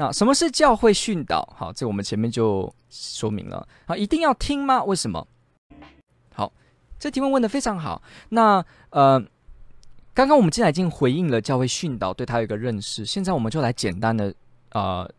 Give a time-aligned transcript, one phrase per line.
[0.00, 1.44] 那什么是教会训导？
[1.56, 3.66] 好，这我们前面就说明了。
[3.84, 4.84] 好，一定要听吗？
[4.84, 5.26] 为什么？
[6.32, 6.52] 好，
[7.00, 8.00] 这提问问的非常好。
[8.28, 9.20] 那呃，
[10.14, 13.04] 刚刚我们进来已经回应了教会训导对他有一个认识。
[13.04, 14.32] 现在我们就来简单的
[14.70, 15.12] 呃，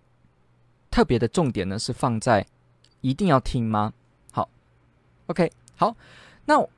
[0.89, 2.45] 特别的重点呢是放在
[3.01, 3.91] 一定要听吗？
[4.31, 4.47] 好
[5.25, 5.93] ，OK，好。
[6.45, 6.69] 那我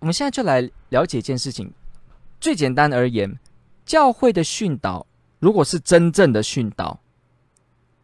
[0.00, 1.72] 们现在就来了解一件事情。
[2.40, 3.38] 最简单而言，
[3.86, 5.06] 教会的训导
[5.38, 6.98] 如果是真正的训导。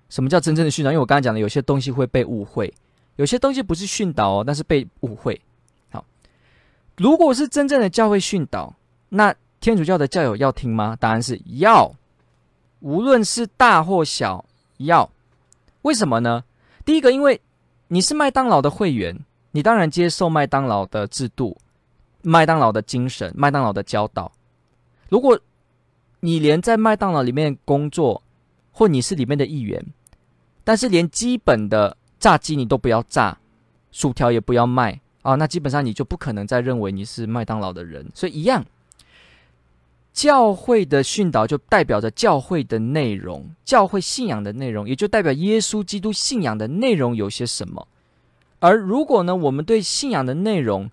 [0.08, 0.91] 什么叫真正的训导？
[0.91, 2.72] 因为我刚才讲的，有些东西会被误会，
[3.16, 5.41] 有些东西不是训导哦，但是被误会。
[5.91, 6.05] 好，
[6.96, 8.74] 如果是真正的教会训导，
[9.10, 10.96] 那天主教的教友要听吗？
[10.98, 11.94] 答案是要，
[12.80, 14.44] 无论是大或小，
[14.78, 15.10] 要。
[15.83, 16.44] 为什么呢？
[16.84, 17.40] 第一个，因为
[17.88, 19.18] 你是麦当劳的会员，
[19.52, 21.56] 你当然接受麦当劳的制度、
[22.22, 24.33] 麦当劳的精神、麦当劳的教导。
[25.08, 25.38] 如果
[26.20, 28.22] 你连在麦当劳里面工作，
[28.72, 29.84] 或你是里面的一员，
[30.69, 33.38] 但是连基本的炸鸡你都不要炸，
[33.91, 38.06] 薯条也不要卖啊，那基本上你就不可能再认为你是麦当劳的人。
[38.14, 38.62] 所以一样，
[40.12, 47.89] 教会的训导就代表着教会的内容，教会信仰的内容，也就代表耶稣基督信仰的内容有些什么。
[48.58, 50.91] 而如果呢，我们对信仰的内容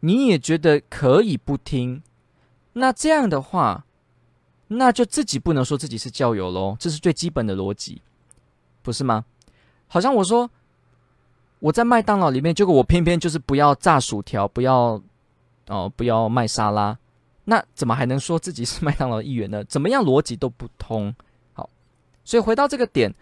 [0.00, 2.02] 你也觉得可以不听，
[2.72, 3.84] 那这样的话，
[4.66, 8.02] 那就自己不能说自己是教友喽，这是最基本的逻辑。
[8.82, 9.24] 不是吗？
[9.86, 10.50] 好像我说
[11.58, 15.00] 我在麦当劳里面，结果我偏偏就是不要炸薯条，不要
[15.68, 16.98] 哦、不要卖沙拉，
[17.44, 19.62] 那怎么还能说自己是麦当劳一员呢？
[19.64, 21.14] 怎么样逻辑都不通。
[21.52, 21.68] 好，
[22.24, 23.14] 所以回到这个点，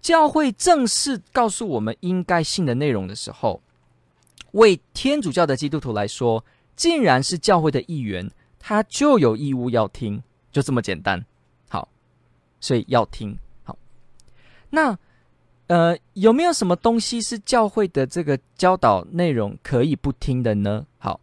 [0.00, 3.60] 教会正式告诉我们应该信的内容的时候，
[4.52, 6.42] 为天主教的基督徒来说，
[6.74, 11.22] 既然是教会的一员，他就有义务要听，就这么简单。
[11.68, 11.86] 好，
[12.60, 13.36] 所以要听。
[14.70, 14.98] 那。
[15.66, 20.84] 呃，有没有什么东西是教会的这个教导内容可以不听的呢？
[20.98, 21.20] 好，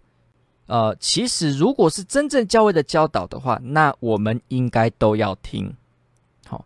[0.68, 5.75] 呃，其实如果是真正教会的教导的话，那我们应该都要听。
[6.46, 6.63] 好，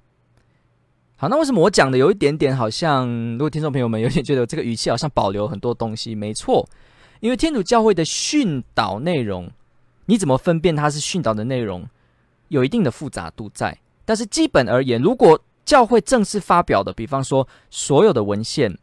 [1.15, 6.13] 好，那为什么我讲的有一点点好像，如果听众朋友们有点觉得这个语气好像保留很多东西？
[6.13, 6.69] 没错，
[7.19, 9.49] 因为天主教会的训导内容，
[10.05, 11.83] 你怎么分辨它是训导的内容，
[12.49, 13.75] 有一定的复杂度在。
[14.05, 18.77] 但是基本而言，如果教会正式发表的，比方说所有的文献，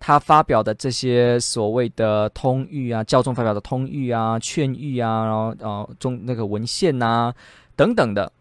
[0.00, 7.34] 他发表的这些所谓的通谕啊，教宗发表的通谕啊、劝谕啊，然后呃中那个文献呐、啊、
[7.76, 8.32] 等等的，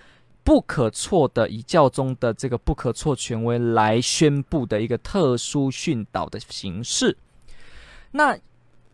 [0.50, 7.16] 不可错的，以教宗的这个不可错权威来宣布的一个特殊训导的形式。
[8.10, 8.36] 那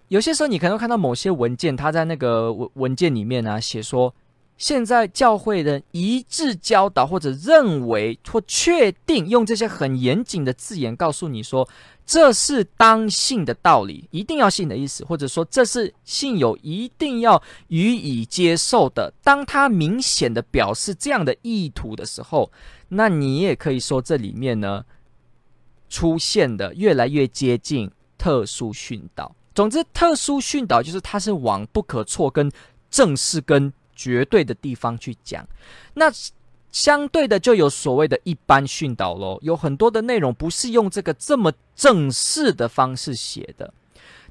[0.10, 4.14] 有些时候，你可能会看到某些文件，它在那个文文件里面呢、啊、写说，
[4.58, 11.66] 现在教会的一致教导，或者认为或确定，用这些很严谨的字眼告诉你说，
[12.06, 19.12] 这是当信的道理，一定要信的意思，或者说这是信友一定要予以接受的。
[19.24, 22.52] 当他明显的表示这样的意图的时候，
[22.90, 24.86] 那你也可以说这里面呢
[25.90, 29.36] 出现的越来越接近特殊训导。
[29.54, 32.52] 总之，特殊训导就是它是往不可错跟
[32.90, 33.74] 正式跟。
[33.98, 35.48] 绝对的地方去讲，
[35.94, 36.12] 那
[36.76, 39.40] 相对的就有所谓的一般训导喽。
[39.42, 43.74] 有很多的内容不是用这个这么正式的方式写的，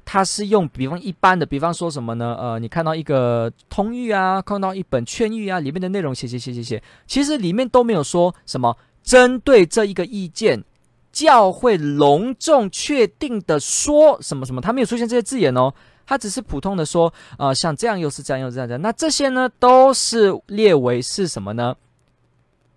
[0.05, 2.37] 它是用比方一般的，比方说什么呢？
[2.39, 10.63] 呃，你看到一个通谕啊，看到一本劝谕啊，里面的内容写写写写写，其实里面都没有说什么针对这一个意见，
[11.11, 15.73] 教会隆重确定的说什么什么，它没有出现这些字眼哦。
[16.05, 21.75] 他只是普通的说，呃，像这样又是这样又是这样，这样，那这些呢都是列为是什么呢？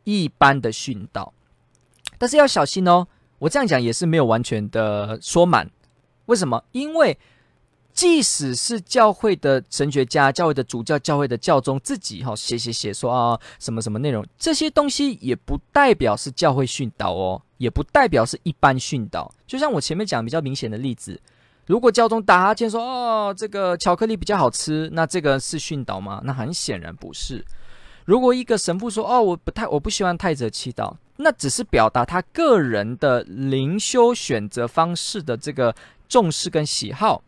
[0.08, 1.34] 一般的训导，
[2.16, 3.06] 但是要小心哦。
[3.38, 5.70] 我这样讲也是没有完全的说满。
[6.24, 6.64] 为什么？
[6.72, 7.18] 因为
[7.92, 19.30] 即使是教会的神学家、教会的主教、教会的教宗自己哈写写写说啊什么什么内容，这些东西也不代表是教会训导哦，也不代表是一般训导。
[19.46, 21.20] 就像我前面讲比较明显的例子。
[21.66, 22.80] 如果教宗打哈欠说
[23.28, 26.18] ：“哦，这个巧克力比较好吃。”那这个是训导吗？
[26.24, 27.44] 那很显然不是。
[28.08, 35.74] 如果一个神父说：“哦，我不太我不喜欢太者祈祷。”那只是表达他个人的灵修选择方式的这个
[36.08, 37.22] 重视跟喜好。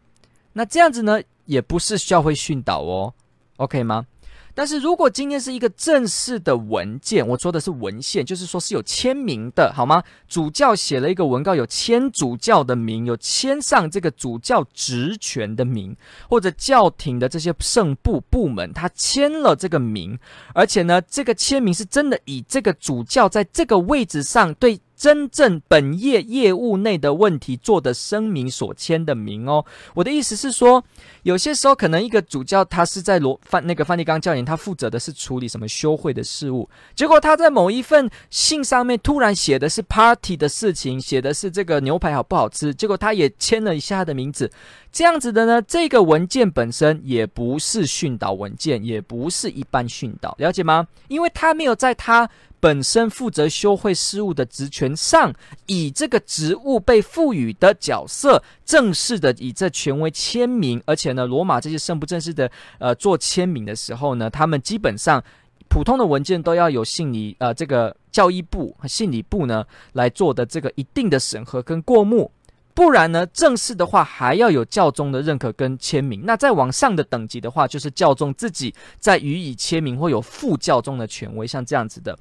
[0.54, 3.12] 那这样子呢，也不是教会训导哦。
[3.56, 4.06] OK 吗？
[4.54, 10.02] 但是如果今天是一个正式的文件，我说的是文献，就是说是有签名的，好吗？
[10.28, 15.96] 主教写了一个文告，有签主教的名，有签上这个主教职权的名，
[16.28, 20.18] 或者教廷的这些圣部部门，他签了这个名，
[20.54, 24.80] 而且呢，这个签名是真的以这个主教在这个位置上对。
[25.00, 29.64] 真正本业业务内的问题做的声明所签的名哦，
[29.94, 30.84] 我的意思是说，
[31.22, 44.52] 有些时候可能一个主教他是在罗范那个梵蒂冈教廷，他负责的是处理什么修会的事务，结果他在某一份信上面突然写的是 party 的事情，写的是这个牛排好不好吃，结果他也签了一下他的名字，
[44.92, 50.86] 这样子的呢，这个文件本身也不是训导文件，也不是一般训导，了解吗？
[51.08, 52.28] 因为他没有在他。
[52.60, 55.32] 本身负责修会事务的职权上，
[55.66, 65.22] 以这个职务被赋予的角色，正式的以这权威签名，而且呢，罗马这些圣不正式的呃做签名的时候呢，他们基本上
[65.68, 69.64] 普通的文件都要有信理呃这个教义部和信理部呢
[69.94, 72.30] 来做的这个一定的审核跟过目。
[72.72, 76.22] 不然呢，正式的话还要有教宗的认可跟签名。
[76.24, 82.16] 那再往上的等级的话，就是教宗自己再予以签名，或有副教宗的权威，像这样子的。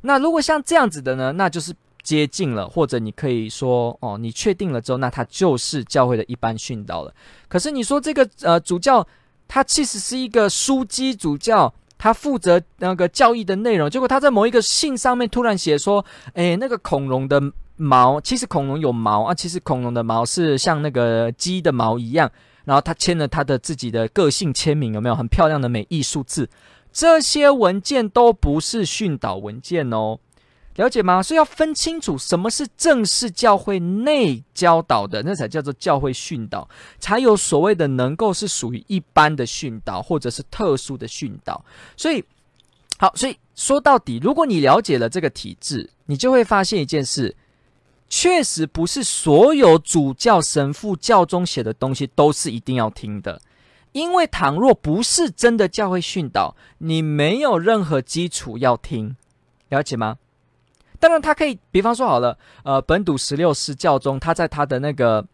[0.00, 7.14] 那如果像这样子的呢，那就是接近了，或者你可以说哦，你确定了之后，那他就是教会的一般训导了。
[7.46, 9.06] 可是你说这个呃主教，
[9.46, 17.40] 他其实是一个枢机主教，他负责那个教义的内容，结果他在某一个信上面突然写说，诶，那个孔融的。
[17.80, 22.30] 毛其实恐龙有毛啊，其实恐龙的毛是像那个鸡的毛一样，
[22.66, 26.50] 然后他签了他的自己的个性签名，有没有很漂亮的美艺数字？
[26.92, 30.18] 这些文件都不是训导文件哦，
[30.74, 31.22] 了解吗？
[31.22, 36.68] 所以要分清楚什么是正式教会内教导的，那才叫做教会训导，
[36.98, 41.64] 才有所谓的能够是属于一般的训导或者是特殊的训导。
[41.96, 42.22] 所以，
[42.98, 47.34] 好，所以说到底，如果你了解了这个体制，你就会发现一件事。
[48.10, 53.40] 确实不是所有主教、神父、教宗写的东西都是一定要听的，
[53.92, 59.14] 因为倘若不是真的教会训导，你没有任何基础要听，
[59.68, 60.18] 了解吗？
[60.98, 65.24] 当然，他可以，比方说好了，呃，本笃十六世教宗他在他的那个，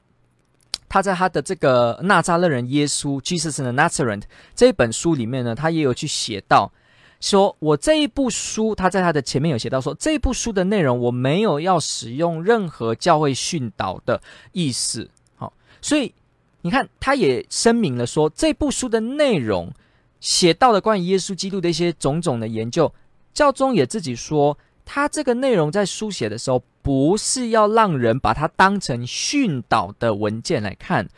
[0.86, 4.22] 他在他的这个纳扎勒人耶稣 Jesus the Nazarene
[4.54, 6.70] 这一本书里面呢，他也有去写到。
[7.20, 14.20] 说我这一部书，他在他的前面有写到说，这部书的内容我没有要使用任何教会训导的
[14.52, 15.10] 意思。
[15.34, 16.14] 好，所以
[16.60, 19.72] 你看，他也声明了说，这部书的内容
[20.20, 22.92] 写到了关于耶稣基督的一些种种的研究。
[23.32, 31.08] 教宗也自己说，他这个内容在书写的时候，不是要让人把它当成训导的文件来看。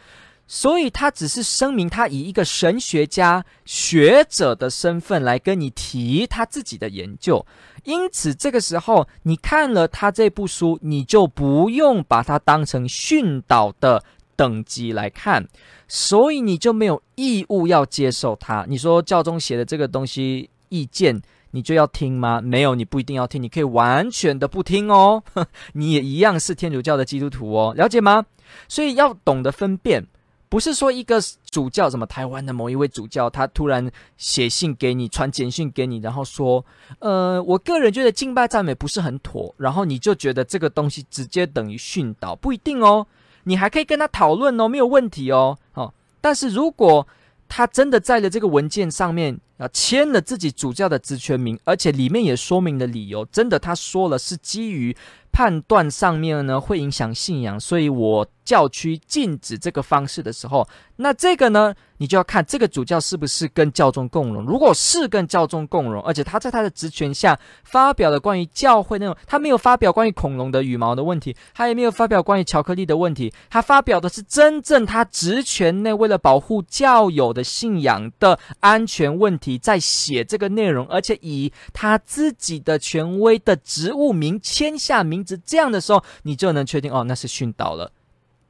[0.50, 7.44] 所以他只是声明，他以一个神学家、学者的身份来跟你提他自己的研究。
[7.84, 14.02] 因此，这个时候你看了他这部书，你就不用把它当成训导的
[14.36, 15.46] 等级来看，
[15.86, 18.64] 所以你就没有义务要接受他。
[18.66, 22.40] 你说教宗写的这个东西意见，你就要听吗？
[22.40, 25.22] 没有，你不一定要听，你可以完全的不听哦，
[25.74, 28.24] 你也一样是天主教的基督徒哦，了解吗？
[28.66, 30.06] 所以要懂得分辨。
[30.48, 36.64] 不是说一个主教，什么台湾的某一位主教，他突然写信给你，传简讯给你，然后说，
[37.00, 43.06] 呃，我个人觉得敬拜赞美不是很妥，然后你就觉得这个东西直接等于训导，不一定哦，
[43.44, 47.06] 你还可以跟他讨论哦，没有问题哦，哦，但是如果
[47.48, 54.96] 他真的在了这个文件上面啊签了自己主教的职权名，而且里面也说明了理由，真的他说了是基于。
[55.30, 64.44] 判断上面呢会影响信仰，所以我教区禁止这个方式的时候，那这个呢，你就要看这个主教是不是跟教宗共融。
[64.44, 85.40] 如果是跟教宗共融，而且他在他的职权下发表了关于教会那种，他没有发表关于恐龙的羽毛的问题，他也没有发表关于巧克力的问题，他发表的是真正他职权内为了保护教友的信仰的安全问题，在写这个内容，而且以他自己的权威的职务名签下名字。
[85.44, 87.90] 这样的时候，你就能确定哦，那是训导了。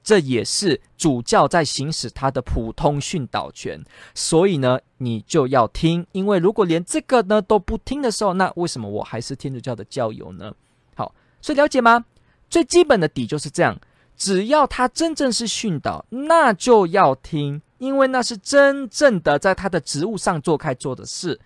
[0.08, 3.78] 这也是主教在行使他的普通训导权，
[4.14, 6.06] 所以呢，你就要听。
[6.12, 10.50] 因为如果连这个呢都不听的时候，那为什么我还是天主教的教友呢？
[10.94, 12.06] 好，所以了解吗？
[12.48, 13.78] 最基本的底就是这样。
[14.16, 21.38] 只要他真正是训导，那就要听，因为那是真正的在他的职务上做开做的事。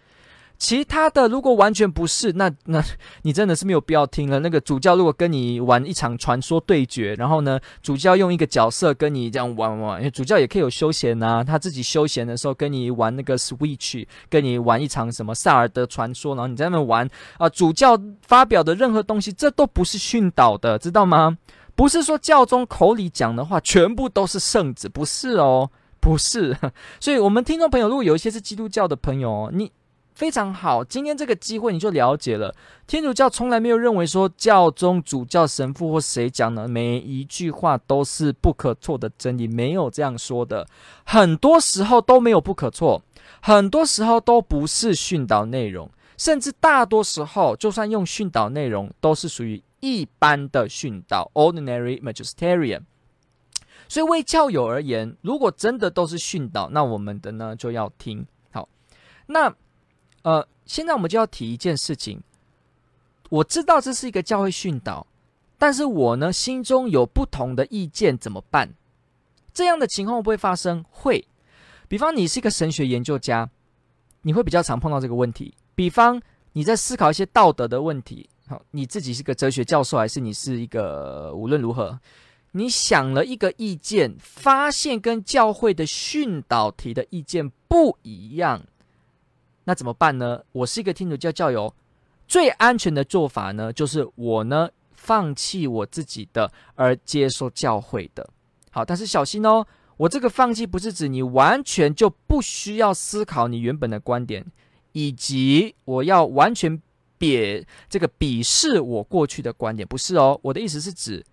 [0.62, 2.80] 其他的如果完全不是，那那
[3.22, 4.38] 你真的是没有必要听了。
[4.38, 17.48] 那个主教如果跟你玩一场传说对决，然后呢，主教用一个角色跟你这样玩玩，因为主教也可以有休闲呐、啊，他自己休闲的时候跟你玩那个 Switch，跟你玩一场什么萨尔德传说，然后你在那玩啊。
[17.48, 21.36] 主教发表的任何东西，这都不是训导的，知道吗？
[21.74, 26.56] 不是说教宗口里讲的话全部都是圣旨，不是哦，不是。
[27.00, 29.72] 所以，我们听众朋友，如果有一些是基督教的朋友，你。
[30.14, 32.54] 非常好，今天这个机会你就了解了，
[32.86, 40.66] 天主教从来没有认为说教宗、主教、神父或谁讲的每一句话都是不可错的真理，没有这样说的。
[41.04, 43.02] 很多时候都没有不可错，
[43.40, 52.82] 很多时候都不是训导内容，甚至大多时候就算用训导内容，都是属于一般的训导 （ordinary magisterium）。
[53.88, 58.68] 所以为教友而言，如果真的都是训导，那我们的呢就要听好。
[59.26, 59.52] 那。
[60.22, 62.22] 呃，现在我们就要提一件事情。
[63.28, 65.06] 我知道这是一个教会训导，
[65.58, 68.74] 但是我呢心中有不同的意见，怎么办？
[69.54, 70.84] 这样的情况会不会发生？
[70.90, 71.26] 会。
[71.88, 73.48] 比方你是一个神学研究家，
[74.22, 75.54] 你会比较常碰到这个问题。
[75.74, 76.20] 比方
[76.52, 81.98] 你在思考一些道德的问题，好，你自己是个哲学教授，还是你是一个无论如何，
[82.52, 88.62] 你想了一个意见，发现跟教会的训导提的意见不一样。
[89.64, 90.42] 那怎么办呢？
[90.52, 91.74] 我是一个天主教教友，
[92.26, 98.28] 最安全的做法呢，就是我呢放弃我自己的，而接受教会的。
[98.70, 99.66] 好，但是小心哦，
[99.96, 104.44] 我这个放弃不是指你完全就不需要思考你原本的观点，
[104.92, 106.80] 以及我要完全
[107.18, 110.38] 贬这个鄙视我过去的观点，不是哦。
[110.42, 111.24] 我的意思是指。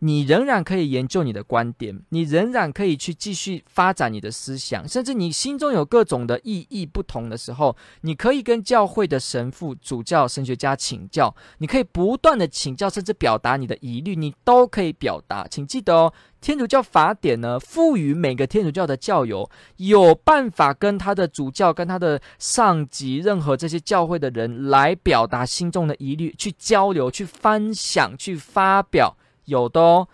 [0.00, 15.46] 你仍然可以研究你的观点，你仍然可以去继续发展你的思想，甚至你心中有各种的意义不同的时候，你可以跟教会的神父、主教、神学家请教，你可以不断的请教，甚至表达你的疑虑，你都可以表达。
[15.48, 16.12] 请记得哦，
[16.42, 19.48] 天主教法典呢，赋予每个天主教的教友
[19.78, 29.16] 有办法跟他的主教、跟他的上级、任何这些教会的人来表达心中的疑虑，去交流、去分享、去发表。
[29.46, 30.06] 有的哦，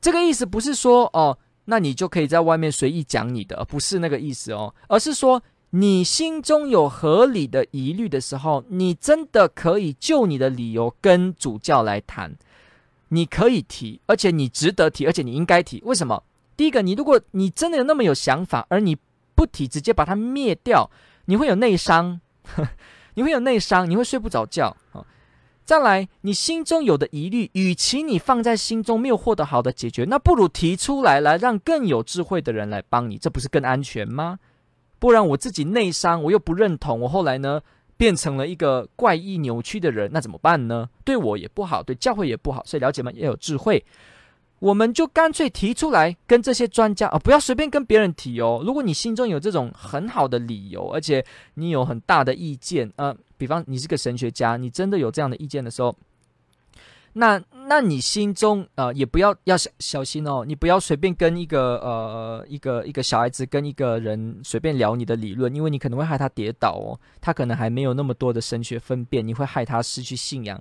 [0.00, 12.34] 这个意思不是说哦，那你就可以在外面随意讲你的，不是那个意思哦，而是说你心中有合理的疑虑的时候，你真的可以就你的理由跟主教来谈，
[13.08, 15.82] 你可以提，而且你值得提，而且你应该提。
[15.84, 16.22] 为什么？
[16.56, 18.96] 第一个，你如果你真的有那么有想法，而你
[19.34, 20.88] 不提，直接把它灭掉，
[21.26, 22.18] 你会有内伤，
[23.14, 25.04] 你会有内伤，你会睡不着觉啊。
[25.66, 34.38] 再来，你心中有的疑虑，与其你放在心中没有获得好的解决，那不如提出来，来让更有智慧的人来帮你，这不是更安全吗？
[35.00, 37.60] 不然我自己内伤，我又不认同，我后来呢
[37.96, 40.88] 变成了一个怪异扭曲的人，那怎么办呢？
[41.04, 43.10] 对我也不好，对教会也不好，所以了解吗？
[43.16, 43.84] 要有智慧。
[44.58, 48.62] 我们就干脆提出来跟这些专家啊，不要随便跟别人提哦。
[48.64, 55.94] 如果你心中有这种很好的理由，而且你有很大的意见，呃，比方你是个神学家，你真的有这样的意见的时候，
[57.12, 70.58] 那那你心中呃也不要要小小心哦，你不要随便跟一个呃一个一个小孩子跟一个人随便聊你的理论，因为你可能会害他跌倒哦，他可能还没有那么多的神学分辨，你会害他失去信仰。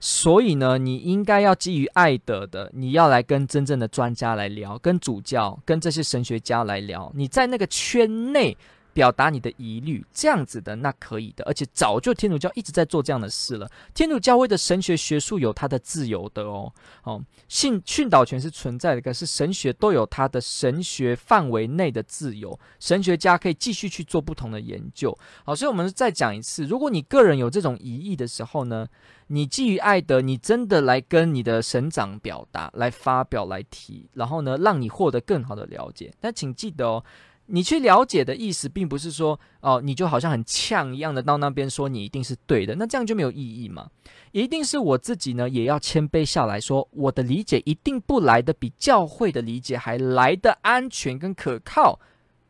[0.00, 8.56] 所以呢，你应该要基于爱德的，你要来跟真正的专家来聊，跟主教、跟这些神学家来聊，你在那个圈内。
[8.94, 13.68] 表达你的疑虑，这样子的那可以的，而且早就天主教一直在做这样的事了。
[13.92, 16.72] 天主教会的神学学术有它的自由的哦，
[17.02, 25.16] 哦，信训导权是存在的，可是神学都有它的神学范围内的自由，神学家可以继续去做不同的研究。
[25.44, 28.86] 好，所以我们再讲一次，如果你个人有这种疑义的时候呢，
[29.26, 36.12] 你基于爱德，你真的来跟你的神长表达，来发表，来提，然后呢，让你获得更好的了解。
[36.20, 37.04] 但请记得哦。
[37.46, 43.88] 你去了解的意思，并不是说哦，你就好像很呛一样的到那边说你一定是对的，那这样就没有意义嘛。
[44.32, 52.00] 一定是我自己呢，也要谦卑下来说，我的理解一定不来的比教会的理解还来的安全跟可靠。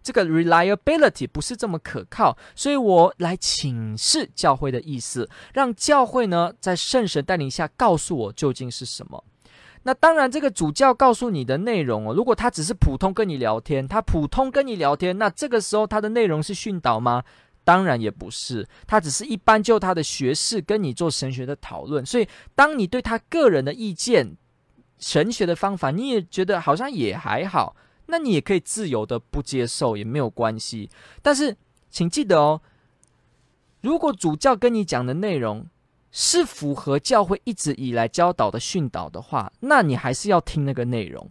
[0.03, 9.25] 这个 reliability 不是这么可靠，所以我来请示教会的意思，让教会呢在圣神带领下告诉我究竟是什么。
[9.85, 17.23] 那当然，这个主教告诉你的内容哦，如果他只是普通跟你聊天，他普通跟你聊天，那这个时候他的内容是训导吗？
[17.65, 22.05] 当然也不是，他只是一般就他的学识跟你做神学的讨论。
[22.05, 24.37] 所以，当你对他个人的意见、
[24.99, 27.77] 神学的方法，你也觉得好像也还好，
[28.07, 30.89] 那你也可以自由的不接受，也没有关系。
[31.23, 31.57] 但是，
[31.91, 32.61] 请记得哦，
[33.83, 35.67] 如果主教跟你讲的内容，
[36.17, 41.29] 是符合教会一直以来教导的训导的话，那你还是要听那个内容，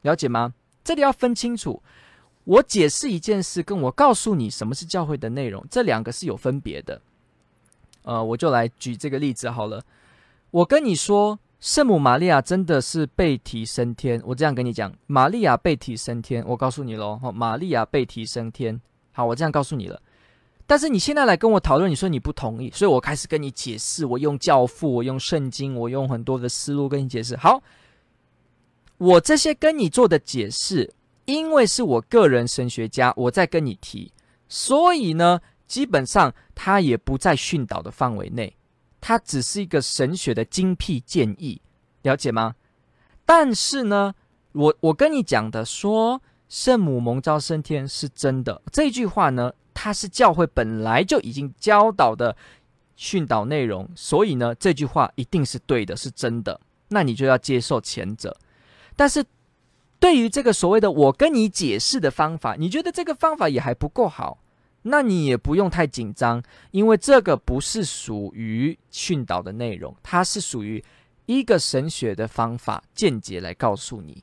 [0.00, 0.54] 了解吗？
[0.82, 1.82] 这里要分清楚，
[2.44, 7.02] 我解释一件事，跟我告诉你什么是教会的内容，这两个是有分别的。
[8.04, 9.84] 呃，我就来举这个例子好了。
[10.50, 18.80] 我跟你说，圣母玛利亚真的是被提升天，我这样跟你讲，玛利亚被提升天，我告诉你喽，哦，玛利亚被提升天，
[19.12, 20.00] 好，我这样告诉你了。
[20.66, 27.36] 但是你现在来跟我讨论，你说你不同意，所以我开始跟你解释，我用教父，我用圣经，我用很多的思路跟你解释。
[27.36, 27.62] 好，
[28.96, 30.94] 我这些跟你做的解释，
[31.26, 34.10] 因为是我个人神学家，我在跟你提，
[34.48, 38.56] 所以呢，基本上它也不在训导的范围内，
[39.02, 41.60] 它只是一个神学的精辟建议，
[42.00, 42.54] 了解吗？
[43.26, 44.14] 但是呢，
[44.52, 49.52] 我我跟你讲的说，圣母蒙召升天是真的，这句话呢。
[49.74, 52.34] 它是教会本来就已经教导的
[52.96, 56.58] 训导内容，所以呢，这句话一定是对的，是真的。
[56.88, 58.36] 那你就要接受前者。
[58.94, 59.24] 但是，
[59.98, 64.38] 对于这个所谓的我跟你解释的方法，你觉得这个方法也还不够好，
[64.82, 70.84] 那你也不用太紧张，因为这个不是属于训导的内容，它是属于
[71.26, 74.22] 一个神学的方法见解来告诉你。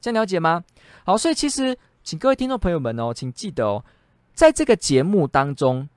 [0.00, 0.64] 这样了解吗？
[1.04, 3.84] 好，所以其实，请各位听众朋友们哦，请记得哦。
[4.36, 5.88] 在这个节目当中，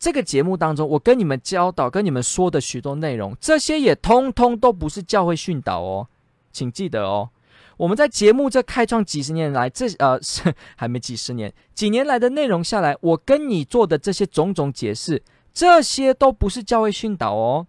[0.00, 6.08] 这个节目当中，我跟你们教导、跟你们说的许多内容，这些也通通都不是教会训导哦，
[6.52, 7.30] 请记得哦。
[7.76, 17.68] 我们在节目这开创几十年来，这呃是 还没几十年，几年来的内容下来，我跟你做的这些种种解释，这些都不是教会训导哦。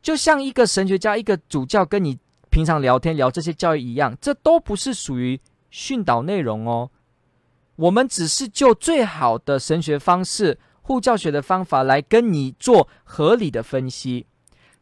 [0.00, 5.38] 就像一个神学家、一个主教跟你平常聊天聊这些教育一样，这都不是属于
[5.70, 6.88] 训导内容哦。
[7.76, 14.26] 我们只是就最好的神学方式、护教学的方法来跟你做合理的分析，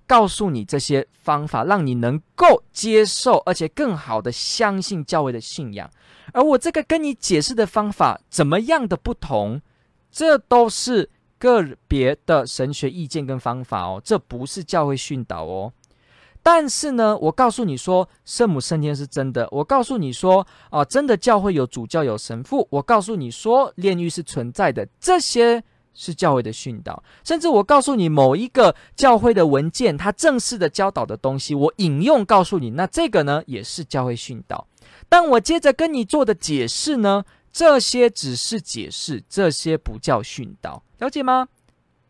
[0.06, 5.90] 告诉你这些方法，让你能够接受，而且更好的相信教会的信仰。
[6.32, 9.60] 而我这个跟你解释的方法怎么样的不同，
[10.10, 15.72] 这都是个别的神学意见跟方法哦，这不是教会训导哦。
[16.42, 19.48] 但是呢，我告诉你说，圣母升天是真的。
[19.52, 22.66] 我告诉你说，啊，真的教会有主教有神父。
[22.70, 25.62] 我告诉你说，炼狱是存在的，这些
[25.94, 27.00] 是教会的训导。
[27.22, 34.66] 甚至我告诉你某一个教会的文件，它正式的教导的东西，我引用告诉你，那这个呢，也是教会训导。
[35.08, 41.46] 但我接着跟你做的解释呢，这些只是解释，这些不叫训导，了解吗？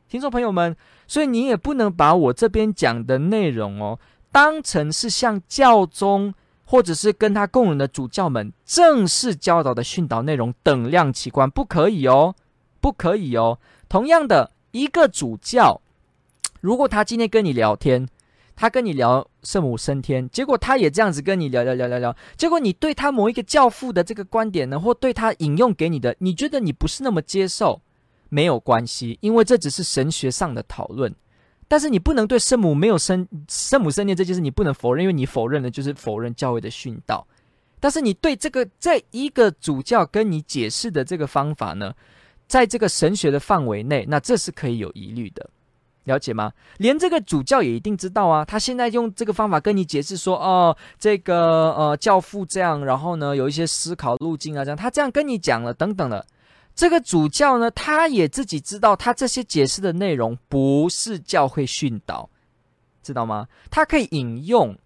[0.09, 3.99] 听众朋友们，所以你也不能把我这边讲的内容哦。
[4.33, 12.35] 当成是像教宗或者是跟他共荣的主教们正式教导的训导内容等量齐观，不可以哦，
[12.81, 13.59] 不可以哦。
[13.91, 15.83] 同样的一个主教，
[16.63, 18.09] 如果他今天跟你聊天，
[18.57, 27.83] 他跟你聊圣母升天，结果他也这样子跟你聊聊聊聊聊，结果你对他某一个教父的这个观点呢，或对他引用给你的，你觉得你不是那么接受，
[28.31, 31.15] 没有关系，因为这只是神学上的讨论。
[31.73, 37.27] 但是你不能对圣母没有生圣母圣念这件事你不能否认，因为你否认的就是否认教会的训导。
[37.81, 41.95] 但是你对这个这一个主教跟你解释的这个方法呢，
[42.47, 45.49] 在这个神学的范围内，那这是可以有疑虑的，
[46.05, 46.53] 了解吗？
[46.77, 56.27] 连这个主教也一定知道啊，他现在用这个方法跟你解释说，哦，这个呃教父这样，然后呢有一些思考路径啊，这样他这样跟你讲了等等的，
[56.75, 62.29] 这个主教呢，他也自己知道，他这些解释的内容不是教会训导，
[63.03, 63.47] 知道吗？
[63.71, 64.77] 他可以引用。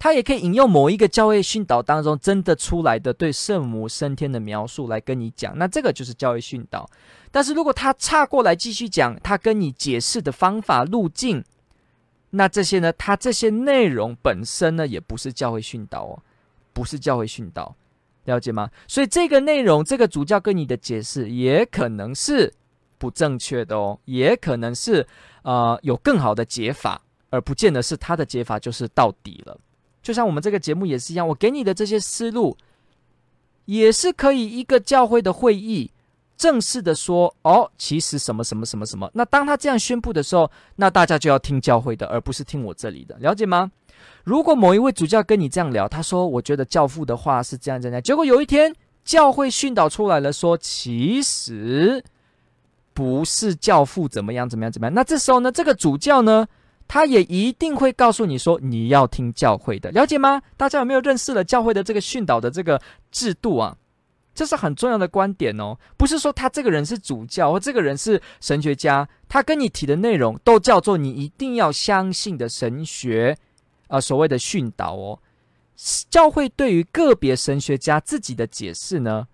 [0.00, 6.88] 他也可以引用某一个教会训导当中真的出来的对圣母升天的描述来跟你讲，那这个就是教会训导。
[7.32, 11.42] 但是如果他岔过来继续讲他跟你解释的方法路径，
[12.30, 16.22] 那这些呢，他这些内容本身呢也不是教会训导哦，
[16.72, 17.74] 不是教会训导，
[18.28, 18.70] 了解吗？
[18.86, 22.52] 所以这个内容，这个主教跟你的解释也可能是
[22.98, 25.06] 不正确的哦，也可能是
[25.42, 29.58] 呃有更好的解法，而不见得是他的解法就是到底了。
[30.02, 32.56] 就像我们这个节目也是一样，我给你的这些思路，
[33.64, 35.90] 也是可以一个教会的会议
[36.38, 39.10] 正式的说哦，其实什么什么什么什么。
[39.12, 43.70] 那当他这样宣布的时候，那大家就要听教会的，而不是听我这里的，了解吗？
[44.22, 48.72] 如果某一位主教跟你这样聊，他说我觉得教父的话是这样这样，结果有一天
[49.04, 52.02] 教会训导出来了，说其实
[52.94, 56.46] 不是教父怎么样怎么样怎么样，那这时候呢，这个主教呢？
[56.90, 60.40] 他也一定会告诉你说，你要听教会的，了解吗？
[60.56, 62.80] 大家有没有认识了教会的这个训导的这个
[63.12, 63.76] 制度啊？
[64.38, 65.76] 这是很重要的观点哦。
[65.96, 73.36] 不是说他这个人是主教或这个人是神学家，他跟你提的内容都叫做你一定要相信的神学
[73.88, 75.18] 啊、所谓的训导哦。
[76.08, 79.26] 教会对于个别神学家自己的解释呢，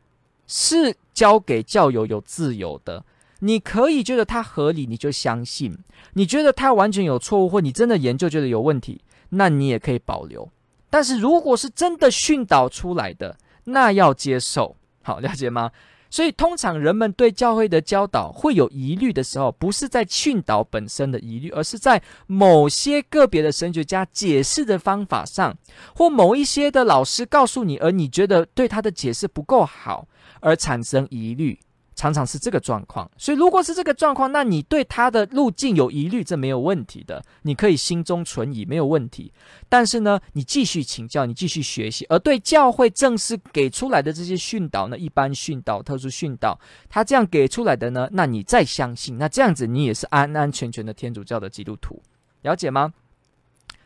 [0.46, 3.04] 是交给教友有自由的。
[3.40, 5.72] 你可以觉得他合理，你就相信；
[6.14, 10.50] 你觉得他完全有错误，或你真的研究觉得有问题，那你也可以保留。
[10.88, 14.76] 但是如果是真的训导出来的，那要接受。
[15.04, 15.70] 好，了解吗？
[16.10, 25.56] 所以通常人们对教会的教导会有疑虑的时候，不是在训导本身的疑虑，而是在某些个别的神学家解释的方法上，
[25.94, 30.06] 或某一些的老师告诉你，而你觉得对他的解释不够好，
[30.40, 31.58] 而产生疑虑。
[32.04, 39.32] 常常是这个状况，所以如果是这个状况，那你对他的路径有疑虑，这没有问题的，你可以心中存疑，没有问题。
[39.70, 52.02] 但是呢，你继续请教，你继续学习，而对教会正式给出来的这些训导呢，一般训导、特殊训导，他这样给出来的呢，那你再相信，那这样子你也是安安全全的天主教的基督徒，
[52.42, 52.92] 了解吗？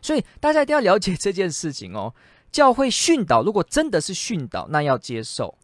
[0.03, 2.13] 所以大家一定要了解这件事情哦。
[2.51, 5.58] 教会训导如果真的是训导，那要接受。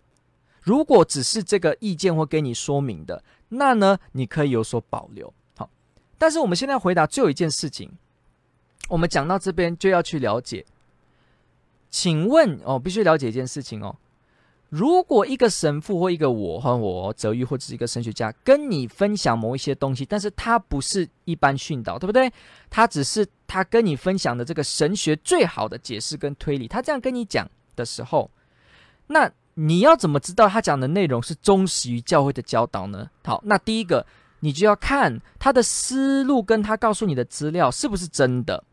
[0.64, 5.30] 如果只是这个意见或给你说明的，那呢，你可以有所保留。
[5.58, 5.68] 好，
[6.16, 7.90] 但是我们现在回答最后一件事情，
[8.88, 10.64] 我们讲到这边就要去了解。
[11.90, 13.94] 请问哦，必须了解一件事情哦，
[14.70, 22.32] 如果一个神父或一个我和我泽玉或者是一个神学家跟你分享某一些东西，但是他不是一般训导，对不对？
[22.70, 27.46] 他只是他跟你分享的这个神学最好的解释跟推理，他这样跟你讲
[27.76, 28.30] 的时候，
[29.08, 29.30] 那。
[29.54, 33.08] 你要怎么知道他讲的内容是忠实于教会的教导呢？
[33.24, 34.04] 好，那第一个，
[34.40, 38.64] 你就要看他的思路跟他告诉你的资料是不是真的，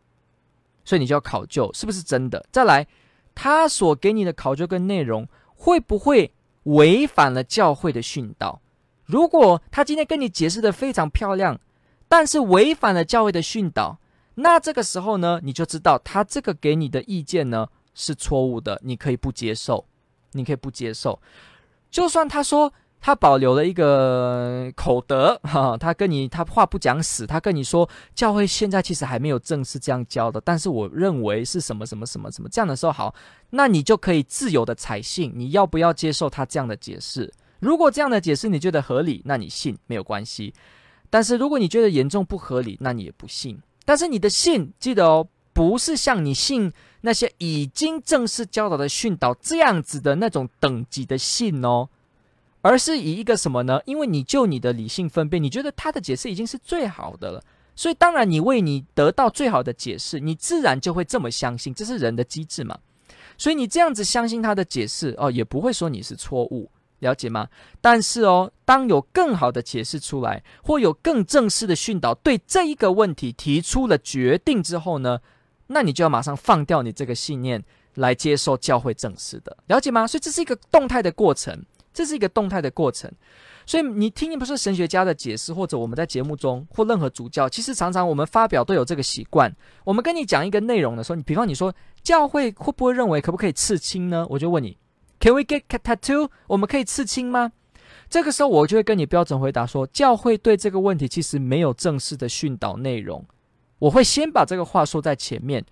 [0.84, 2.46] 所以你就要考究是不是真的。
[2.52, 2.88] 再来，
[3.36, 8.60] 他所给你的考究跟内容会不会违反了教会的训导？
[9.06, 11.60] 如果他今天跟你解释的非常漂亮，
[12.08, 14.00] 但是违反了教会的训导，
[14.36, 19.86] 那这个时候呢，你就知道他这个给你的意见呢是错误的，你可以不接受。
[20.34, 21.20] 你可以不接受，
[21.90, 33.14] 就算他说他保留了一个口德哈，他跟你他话不讲死，他跟你说教会现在其实还没有正式这样教的，但是我认为是什么什么什么什么这样的时候好，
[33.50, 37.34] 那你就可以自由的采信，你要不要接受他这样的解释？
[37.60, 40.54] 如果这样的解释你觉得合理，那你信没有关系；
[41.10, 43.60] 但是如果你觉得严重不合理，那你也不信。
[43.84, 46.72] 但是你的信记得哦，不是像你信。
[47.02, 51.90] 那些已经正式教导的训导这样子的那种等级的信哦，
[52.62, 53.82] 而是以一个什么呢？
[53.86, 57.44] 因为你就你的理性分辨，你觉得他的解释已经是最好的了，
[57.76, 62.78] 所以当然你为你得到最好的解释，你自然就会这么相信，这是人的机制嘛。
[63.38, 67.48] 所以你这样子相信他的解释哦，也不会说你是错误，了解吗？
[67.82, 75.20] 但是哦，当有更好的解释出来，或有更正式的训导对这一个问题提出了决定之后呢，
[75.72, 77.64] 那你就要马上放掉你这个信念，
[77.96, 80.06] 来接受教会正式的，了解吗？
[80.06, 83.12] 所以这是一个动态的过程，这是一个动态的过程。
[83.66, 89.56] 所以你听不是神学家的解释，或者我们在节目中或任何主教，其实常常我们发表都有这个习惯。
[89.84, 94.26] 我们跟你讲一个内容的时候，你比方你说教会会不会认为可不可以刺青呢？
[94.30, 94.78] 我就问你
[95.20, 96.30] ，Can we get tattoo？
[96.48, 97.52] 我们可以刺青吗？
[98.10, 103.24] 这个时候我就会跟你标准回答说，教会对这个问题其实没有正式的训导内容。
[103.82, 105.66] 我会先把这个话说在前面。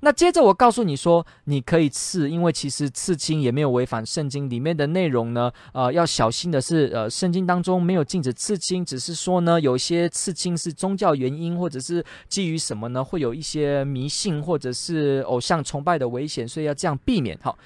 [0.00, 5.50] 那接着我告诉你说，你可以刺，因为其实刺青也没有违反圣经里面的内容呢。
[5.72, 13.02] 呃，要小心的是，呃，圣经当中没有禁止刺青，只是说呢，有些刺青是宗教原因，或者是基于什么呢？
[13.02, 17.38] 会有一些迷信或者是偶像崇拜的危险，所以要这样避免。
[17.42, 17.56] 好，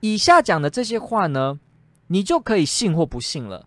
[0.00, 1.60] 以下讲的这些话呢，
[2.08, 3.66] 你就可以信或不信了。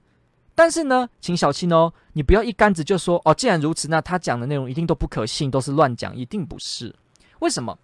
[0.60, 6.93] 但是呢，请小心哦，你不要一竿子就说哦，既然如此，那他讲的内容一定都不可信，都是乱讲，一定不是。
[7.39, 7.80] 为什么？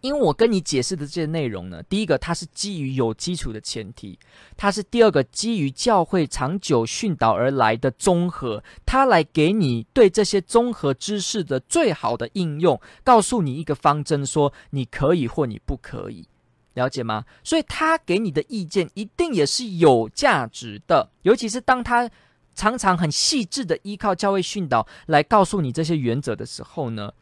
[0.00, 4.18] 因为我跟你解释的这些内容呢，第一个它是基于有基础的前提，
[4.56, 16.26] 它是第二个基于教会长久训导而来的综合，它来给你对这些综合知识的最好的应用，告诉你一个方针，说你可以或你不可以，
[16.74, 17.24] 了解吗？
[17.42, 22.10] 所以他给你的意见一定也是有价值的，尤其是当他
[22.54, 27.12] 常常很细致的依靠教会训导来告诉你这些原则的时候呢，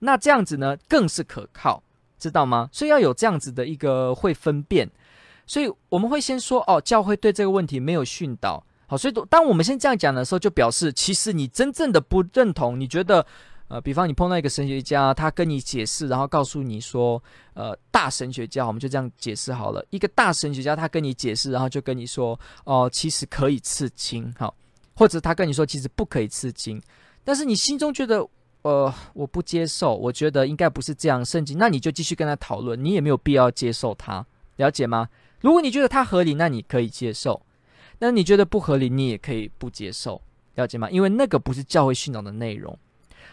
[0.00, 1.82] 那这样子呢更是可靠。
[2.16, 2.70] 知道吗？
[2.72, 4.90] 所以要有这样子的一个会分辨，
[5.46, 8.64] 所以我们会先说哦，教会对这个问题没有训导。
[8.86, 13.26] 好，所以当我们先这样讲的时候，就表示其实你真正的不认同，你觉得
[13.68, 17.22] 呃，比方你碰到一个神学家，他跟你解释，然后告诉你说，
[17.54, 19.84] 呃，大神学家，我们就这样解释好了。
[19.90, 24.54] 一个大神学家他跟你解释，然后就跟你说，哦、其实可以刺青，好，
[24.94, 26.80] 或者他跟你说其实不可以刺青，
[27.24, 28.26] 但是你心中觉得。
[28.64, 31.22] 呃，我不接受，我觉得应该不是这样。
[31.22, 34.24] 圣经，那你就继续跟他讨论，你也没有必要接受他，
[34.56, 35.06] 了解吗？
[35.42, 37.38] 如果你觉得他合理，那你可以接受；
[37.98, 40.18] 那你觉得不合理，你也可以不接受，
[40.54, 40.88] 了解吗？
[40.88, 42.74] 因为那个不是教会训导的内容。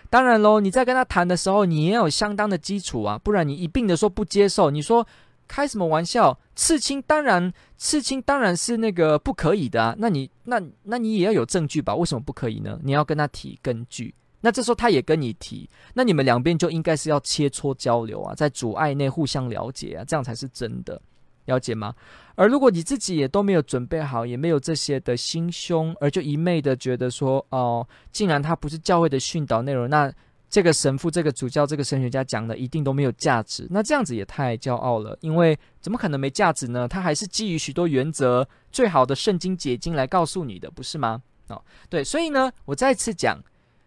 [0.10, 5.06] 当然喽，你在跟他谈的时候，你也有相当的基础啊，不然你一并的说不接受，你说
[5.47, 6.38] 开什么玩笑？
[6.56, 9.95] 刺青当然，刺青当然是那个不可以的啊。
[9.97, 11.95] 那你那那你也要有证据吧？
[11.95, 12.80] 为什么不可以呢？
[12.84, 14.13] 你要跟他提根据。
[14.43, 20.99] 那这时候他也跟你提，那你们两边就应该是要切磋交流啊，在阻碍内互相了解啊，这样才是真的，
[21.45, 21.93] 了解吗？
[22.36, 30.12] 而如果你自己也都没有准备好，也没有这些的心胸，而就一昧的觉得说，哦，既然他不是教会的训导内容，那
[30.49, 36.88] 这个神父、这个主教、这个神学家讲的一定都没有价值，那这样子也太骄傲了，因为怎么可能没价值呢？
[36.88, 41.21] 他还是基于许多原则、最好的圣经解经来告诉你的，不是吗？
[41.47, 43.41] 哦，对，所以呢，我再次讲。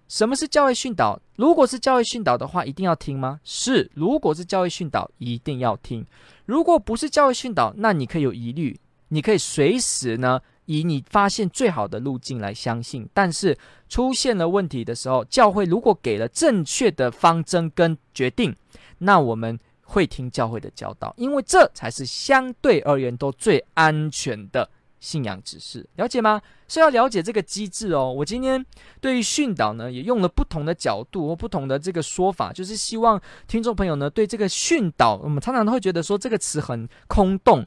[0.08, 1.18] 什么是教会训导？
[1.36, 3.40] 如果是教会训导的话，一定要听吗？
[3.42, 6.04] 是，如果是教会训导，一定要听。
[6.46, 13.08] 如果不是教会训导，那你可以有疑虑，你可以随时呢，以你发现最好的路径来相信。
[13.14, 13.56] 但是
[13.88, 18.54] 出现了问题的时候，教会如果给了正确的方针跟决定，
[18.98, 24.68] 那我们会听教会的教导，因为这才是相对而言都最安全的。
[25.04, 26.40] 信仰指示，了解吗？
[26.66, 28.10] 是要了解这个机制哦。
[28.10, 28.64] 我今天
[29.02, 37.66] 对于训导呢，也用了不同的角度或不同的这个说法，就是希望听众朋友呢，对这个训导，我们常常都会觉得说这个词很空洞。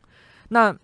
[0.49, 0.75] 那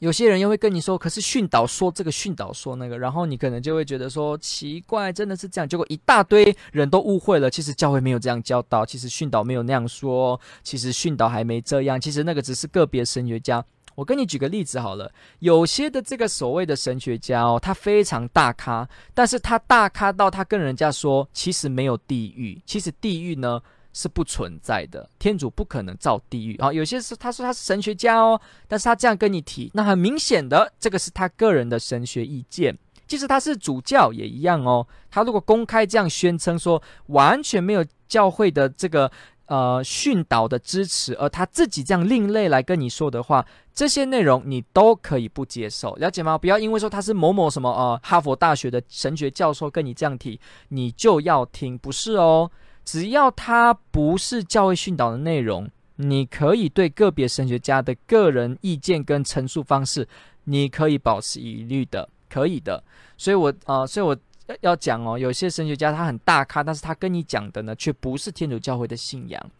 [0.00, 5.68] 有些人又会跟你说，可是训导说这个，训导说那个，然后你可能就会觉得说奇怪，真的是这样？
[5.68, 13.64] 结果一大堆人都误会了，其实教会没有这样教导，其实训导没有那样说，其实训导还没这样，其实那个只是个别神学家。
[13.98, 23.60] 我跟你举个例子好了，有些的这个所谓的神学家哦，他非常大咖，但是他大咖到他跟人家说，其实没有地狱，其实地狱呢
[23.92, 26.72] 是不存在的，天主不可能造地狱啊。
[26.72, 34.86] 有些是他说他是神学家哦，但是他这样跟你提，那很明显的这个是他个人的神学意见，即使他是主教也一样哦。
[35.10, 39.10] 他如果公开这样宣称说，完全没有教会的这个。
[39.48, 46.36] 呃，训导的支持，而他自己这样另类来跟你说的话，这些内容你都可以不接受，了解吗？
[46.36, 52.50] 不要因为说他是某某什么呃哈佛大学的神学教授跟你这样提，你就要听，不是哦。
[52.84, 60.06] 只要他不是教会训导的内容，你可以对个别神学家的个人意见跟陈述方式，
[60.44, 62.84] 你可以保持疑虑的，可以的。
[63.16, 64.14] 所以我啊、呃，所以我。
[64.60, 69.50] 要讲哦，有些神学家他很大咖，但是他跟你讲的呢，却不是天主教会的信仰。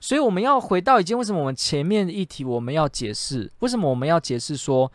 [0.00, 3.50] 所以我们要回到一件，为什么我们前面一题我们要解释？
[3.60, 4.90] 为什么我们要解释说，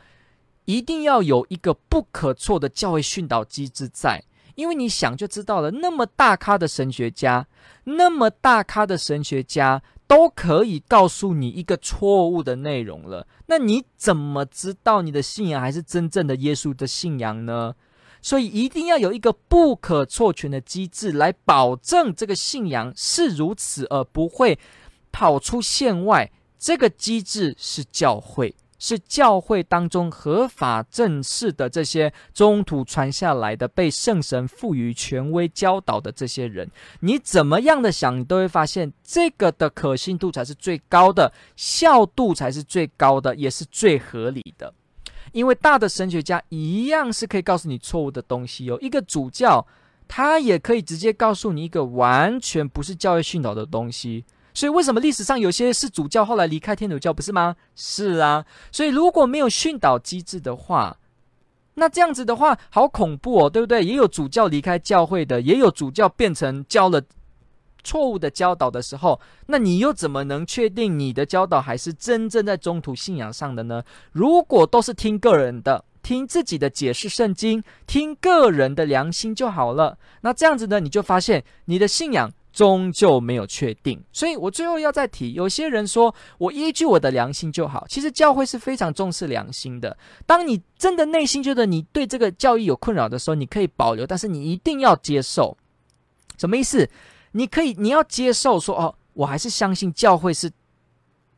[0.65, 4.23] 一定要有一个不可错的教会训导机制在？
[4.55, 7.47] 因为你想就知道了，那么大咖的神学家，
[7.85, 9.81] 那么大咖的神学家。
[10.05, 17.73] 都可以告诉你一个错误的内容了，那你怎么知道你的信仰还是真正的耶稣的信仰呢？
[18.23, 24.57] 所以一定要有一个不可错权的机制来保证这个信仰是如此，而不会
[25.11, 26.31] 跑出线外。
[26.57, 28.55] 这个机制是教会。
[28.79, 44.73] 是教会当中合法正式的这些中途传下来的被圣神赋予权威教导的这些人，你怎么样的想，你都会发现这个的可信度才是最高的，效度才是最高的，也是最合理的。
[45.33, 49.67] 因为大的神学家一样是可以告诉你错误的东西哦，一个主教
[50.07, 54.23] 他也可以直接告诉你一个完全不是教会训导的东西。
[54.53, 57.55] 所以，为什么历史上有些是主教后来离开天主教，不是吗？
[57.75, 58.45] 是啊。
[58.71, 60.95] 所以，如果没有训导机制的话，
[61.73, 63.83] 那这样子的话，好恐怖哦，对不对？
[63.83, 67.01] 也有主教离开教会的，也有主教变成教了
[67.83, 73.83] 错误的教导的时候，那你又怎么能确定你的教导还是真正在中途信仰上的呢？
[74.11, 79.97] 如果都是听个人的，听自己的解释圣经，听个人的良心就好了。
[80.21, 82.31] 那这样子呢，你就发现你的信仰。
[82.53, 89.97] 终究没有确定，所以我最后要再提，有些人说我依据我的良心就好，其实教会是非常重视良心的。
[90.27, 95.57] 当你真的内心觉得你对这个教义有困扰的时候，你可以保留，但是你一定要接受。
[96.37, 96.87] 什么意思？
[97.33, 100.49] 你可以，你要接受说，哦，我还是相信教会是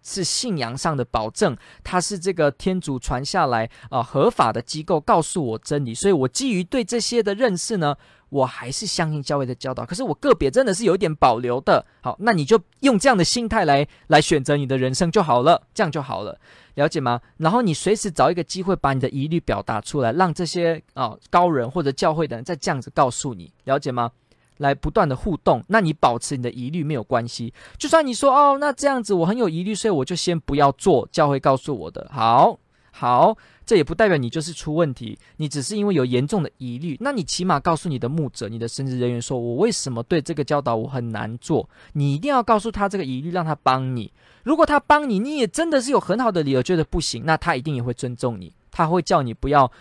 [0.03, 7.97] 是信仰上的保证，它是这个天主传下来啊、合法的机构告诉我真理，所以我基于对这些的认识呢。
[8.29, 11.85] 我还是相信教会的教导，可是我个别真的是有一点保留的。
[12.01, 16.37] 好，那你就用这样的心态来来选择你的人生就好了，这样就好了，
[16.73, 17.21] 了解吗？
[17.37, 24.11] 然后你随时找一个机会把你的疑虑表达出来，让这些啊、高人或者教会的人再这样子告诉你，了解吗？
[24.57, 27.53] 来不断的互动，那你保持你的疑虑没有关系。
[27.77, 32.09] 就算你说哦，那这样子我很有疑虑，所以我就先不要做教会告诉我的。
[32.11, 32.59] 好，
[32.91, 33.37] 好。
[33.65, 36.95] 这也不代表你就是出问题，你只是因为有严重的疑虑。
[37.01, 44.13] 那你起码告诉你的牧者、你的神职人员说：“我为什么对这个教导我很难做？”你一定要告诉他这个疑虑，让他帮你。
[44.43, 49.71] 如果他帮你，你也真的是有很好的理由觉得不行，那他一定也会尊重你，他会叫你不要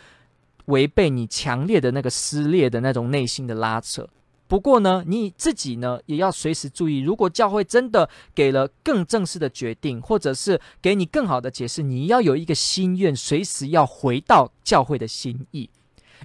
[0.64, 4.08] 违背你强烈的那个撕裂的那种内心的拉扯。
[4.46, 15.70] 不过呢，你自己呢也要随时注意，如果教会真的给了更正式的决定，或者是给你更好的解释，你要有一个心愿，随时要回到教会的心意。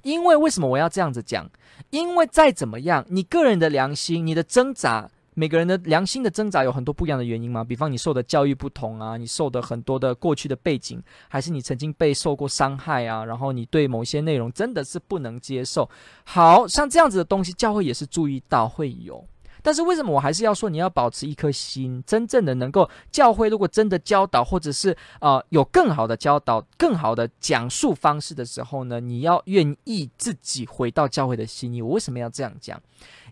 [0.04, 1.50] 因为为什么我要这样子讲？
[1.90, 5.10] 因为再怎么样，你个人的良心，你的挣扎。
[5.40, 15.90] 每个人的良心的挣扎有很多不一样的原因嘛，比方你受的教育不同啊，你受的很多的过去的背景，还是你曾经被受过伤害啊，然后你对某些内容真的是不能接受。
[16.26, 19.26] 好像这样子的东西，教会也是注意到会有，
[19.62, 31.82] 但是为什么我还是要说你要保持一颗心，真正的能够教会如果真的教导，或者是呃有更好的教导、更好的讲述方式的时候呢，你要愿意自己回到教会的心意。
[31.82, 32.78] 我为什么要这样讲？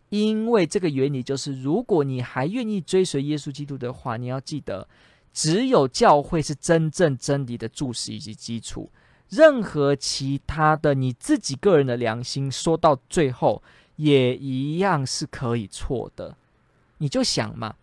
[0.09, 4.87] 因为这个原理就是，如果你还愿意追随耶稣基督的话，你要记得，
[5.33, 8.89] 只有教会是真正真理的柱石以及基础。
[9.27, 13.61] 任何其他的，你自己个人的良心，说到最后
[13.97, 16.37] 也一样是可以错的。
[16.99, 17.75] 你就想嘛，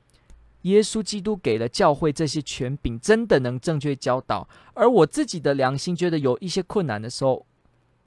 [0.62, 7.44] 耶稣基督给了教会这些权柄，真的能正确教导，而我自己的良心觉得有一些困难的时候，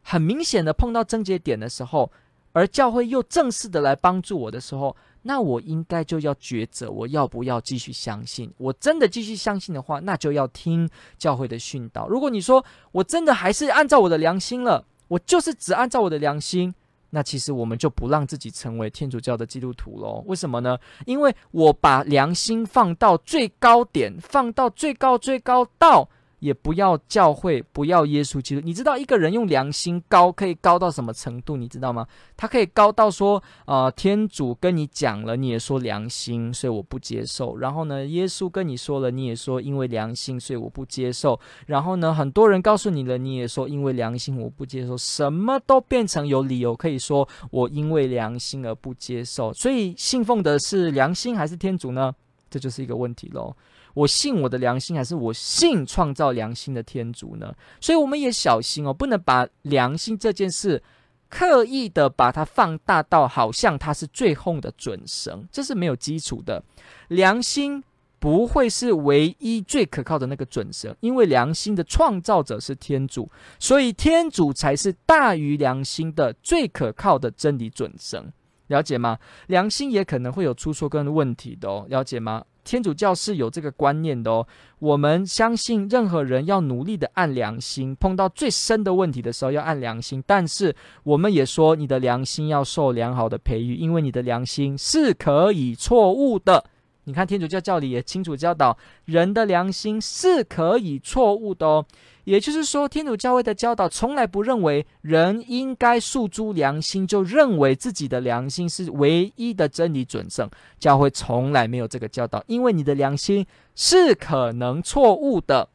[0.02, 2.12] 很明显的碰到症结点的时候。
[2.58, 8.52] 而教会又正式的来帮助我的时候，那我应该就要抉择，我要不要继续相信？
[8.58, 10.90] 我真的继续相信的话，那就要听
[11.20, 12.08] 教会的训导。
[12.08, 16.74] 如果你说我真的还是按照我的良心了，我就是只按照我的良心，
[17.12, 20.24] 那其实我们就不让自己成为天主教的基督徒喽。
[20.26, 20.80] 为什么呢？
[21.06, 26.10] 因为我把良心放到最高点，放到最高最高到。
[26.40, 28.62] 也不要教会，不要耶稣基督。
[28.64, 31.58] 你知道一个人用良心高可以高到什么程度？
[31.58, 32.08] 你知道吗？
[32.36, 37.58] 他可以高到说，呃，天主跟你讲了，你也说良心，所以我不接受。
[37.58, 41.40] 然后呢，耶稣跟你说了，你也说因为良心，所以我不接受。
[41.66, 44.96] 然后呢，很多人告诉你了，你也说因为良心，我不接受。
[44.96, 49.52] 什么都变成有理由可以说我因为良心而不接受。
[49.54, 52.14] 所以信奉的是良心还是天主呢？
[52.50, 53.56] 这就是一个问题喽。
[53.98, 57.52] 我信我的良心，还是我信创造良心的天主呢？
[57.82, 60.84] 所以我们也小心哦，不能把良心这件事
[61.30, 66.64] 刻意的把它放大到好像它是最后的准绳，这是没有基础的。
[67.08, 67.84] 良心
[68.20, 73.28] 不会是唯一最可靠的那个准绳，因为良心的创造者是天主，
[73.58, 78.32] 所以天主才是大于良心的最可靠的真理准绳。
[78.68, 79.18] 了解吗？
[79.48, 82.44] 良心也可能会有出错跟问题的哦，了解吗？
[82.64, 84.46] 天主教是有这个观念的哦。
[84.80, 90.22] 我们相信任何人要努力的按良心，碰到最深的问题的时候要按良心。
[90.28, 96.66] 但是我们也说，你的良心要受良好的培育，因为你的良心是可以错误的。
[97.06, 101.86] 你看天主教教理也清楚教导，人的良心是可以错误的哦。
[102.28, 110.50] 也就是说，天主教会的教导从来不认为人应该诉诸良心，就认为自己的良心是唯一的真理准绳。
[110.78, 115.70] 教会从来没有这个教导，因为你的良心是可能错误的，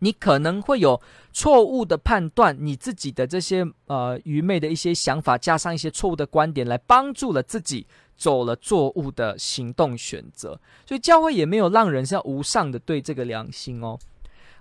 [0.00, 1.00] 你可能会有
[1.32, 10.60] 错误的判断，你自己的这些呃愚昧的一些想法，加上一些错误的观点，来帮助了自己走了错误的行动选择。
[10.84, 13.96] 所以教会也没有让人是要无上的对这个良心哦。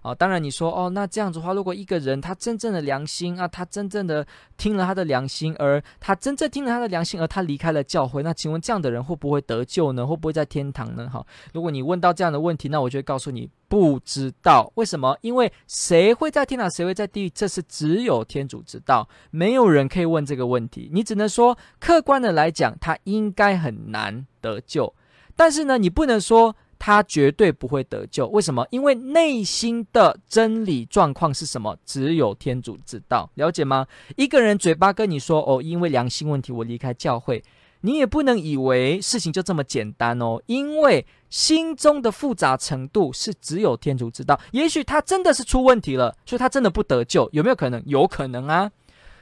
[0.01, 4.25] 啊，当然你说哦，那这样子的话，如果一个人他真正的良心啊，他真正的
[4.57, 10.05] 听了他的良心，而他真正听了他的良心，而他离开了教会，那请问这样的人会不会得救呢？
[10.05, 11.09] 会不会在天堂呢？
[11.09, 14.71] 哈，如果你问到这样的问题，那我就会告诉你不知道。
[14.75, 15.17] 为什么？
[15.21, 20.89] 因为谁会在天堂，谁会在地狱，这是只有天主知道，没有人可以问这个问题。
[20.93, 24.93] 你只能说客观的来讲，他应该很难得救，
[25.35, 26.55] 但是呢，你不能说。
[26.79, 28.65] 他绝对不会得救，为什么？
[28.69, 31.77] 因为内心的真理状况是什么？
[31.85, 33.87] 只有天主知道，了解吗？
[34.15, 37.43] 一个人嘴巴跟你说：“哦，因为良心问题，我离开教会。”
[37.81, 44.37] 你也不能以为事情就这么简单哦，因为心中的复杂程度是只有天主知道。
[44.51, 47.81] 也许他真的是出问题了，所以他真的不得救，有没有可能？
[47.85, 48.71] 有可能啊。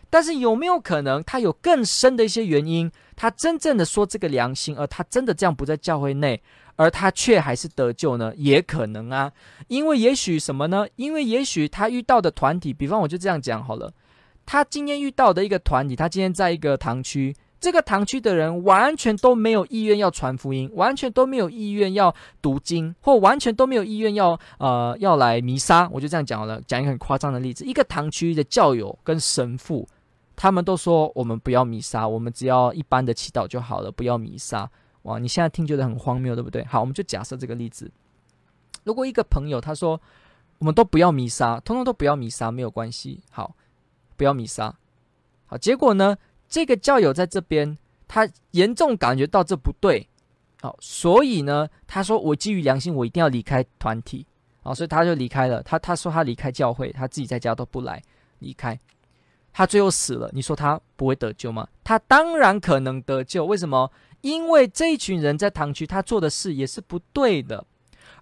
[0.09, 2.89] 但是有没有可能他有更深的一些原因？
[3.17, 6.41] 他真正的说这个良心，而他真的这样不在教会内？
[6.75, 8.33] 而他却还是得救呢？
[8.35, 9.31] 也可能啊，
[9.67, 10.85] 因为也许什么呢？
[10.97, 13.91] 因为也许他遇到的团体，比方我就这样讲好了，
[14.45, 25.89] 他今天遇到的一个团体，他今天在一个堂区，这个堂区的人完全都没有意愿要传福音，完全都没有意愿要读经，或完全都没有意愿要呃要来弥撒。
[25.91, 29.87] 我就这样讲好了，讲一个很夸张的例子，一个堂区的教友跟神父，
[30.35, 34.69] 他们都说我们不要弥撒，我们只要一般的祈祷就好了，不要弥撒。
[35.05, 36.65] 哇，你现在听觉得很荒谬，对不对？
[36.65, 37.91] 好，我们就假设这个例子。
[38.83, 40.01] 如果一个朋友他说，
[40.57, 43.21] 我们都不要弥撒，通通都不要弥撒，没有关系。
[43.29, 43.55] 好，
[44.17, 44.75] 不要弥撒。
[45.45, 46.17] 好，结果呢，
[46.49, 47.77] 这个教友在这边，
[48.07, 50.07] 他严重感觉到这不对。
[50.61, 54.25] 好，所以呢，他说我基于良心，我一定要离开团体。
[54.63, 55.61] 好，所以他就离开了。
[55.61, 58.01] 他他说他离开教会，他自己在家都不来
[58.39, 58.79] 离开。
[59.53, 61.67] 他最后死了，你说他不会得救吗？
[61.83, 63.45] 他当然可能得救。
[63.45, 63.91] 为什么？
[64.25, 67.63] 因为这一群人在堂区，他做的事也是不对的，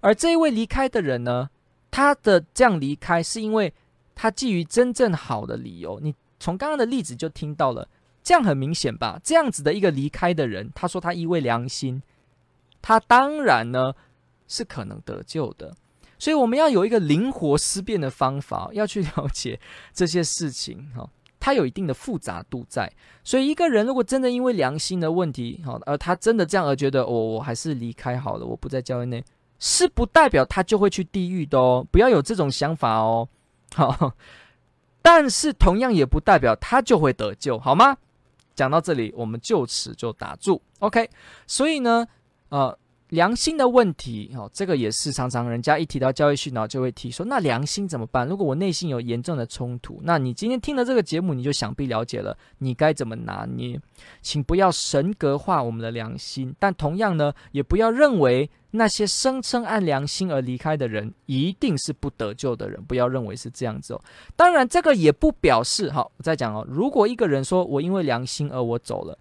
[0.02, 1.50] 而这一位离开的人呢，
[1.90, 3.74] 他的这样离开是因为
[4.14, 6.02] 他基于真正好的理由。
[6.02, 7.88] 你从刚刚的例子就听到了，
[8.22, 9.18] 这样很明显吧？
[9.24, 12.04] 这样子的一个离开的人，他说他因为良心，
[12.82, 13.94] 他当然呢
[14.46, 15.74] 是可能得救的。
[16.20, 19.58] 所以我们要有一个灵活思辨的方法，要去了解
[19.94, 21.10] 这些事情哈。
[21.44, 22.90] 它有一定的复杂度在，
[23.22, 29.22] 所以一个人如果真的因为良心的问题，好，而他真的这样而觉得，我、我还是离开好了，我不在教会内，
[29.60, 33.28] 是不代表他就会去地狱的哦，不要有这种想法哦，
[33.76, 34.14] 好，
[35.02, 37.98] 但是同样也不代表他就会得救，好吗？
[38.56, 41.10] 讲到这里，我们就此就打住，OK，
[41.46, 42.08] 所以呢，
[42.48, 42.80] 呃。
[43.14, 48.28] 良心的问题，哦，这个也是常常人家一提到教育训导就会提说，那良心怎么办？
[48.28, 53.80] 如果我内心有严重的冲突，那你今天听了这个节目，你就想必了解了，你该怎么拿捏？
[54.24, 64.02] 请不要神格化我们的良心，但同样呢，也不要认为那些声称按良心而离开的人一定是不得救的人，不要认为是这样子哦。
[64.36, 69.16] 当然，这个也不表示，好，我再讲哦，如果一个人说我因为良心而我走了。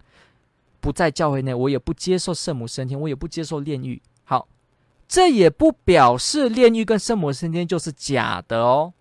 [0.83, 4.01] 不在教会内，我也不接受圣母升天，我也不接受炼狱。
[4.25, 4.49] 好，
[5.07, 8.91] 这也不表示炼狱跟圣母升天就是假的哦，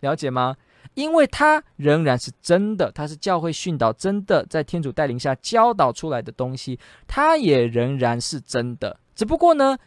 [0.00, 0.54] 了解吗？
[0.92, 9.00] 因为它仍然是真的，它是教会训导真的在天主带领下教导出来的东西，它也仍然是真的。
[9.14, 9.78] 只不过呢，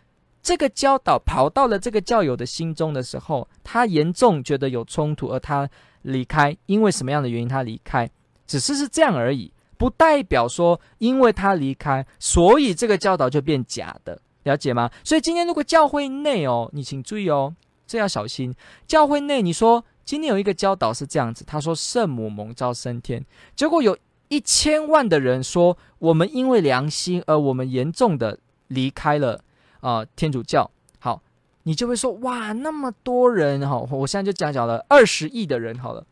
[0.41, 5.69] 这个教导跑到了这个教友的心中的时候，他严重觉得有冲突，而他
[6.01, 8.09] 离开，因为什么样的原因他离开？
[8.47, 9.53] 只是是这样而已。
[9.83, 14.89] 不代表说，因为他离开，所以这个教导就变假的，了解吗？
[15.03, 17.53] 所以今天如果教会内哦，你请注意哦，
[17.85, 18.55] 这要小心。
[18.87, 23.25] 教会内你说今天有一个教导是这样子，他说圣母蒙召升天，
[23.57, 23.97] 结果有
[24.29, 29.41] 一千万的人说我们因为良心而我们严重的离开了
[29.81, 31.21] 啊、天主教，好，
[31.63, 36.05] 你就会说哇，那么多人哈，我现在就讲讲了二十亿的人好了，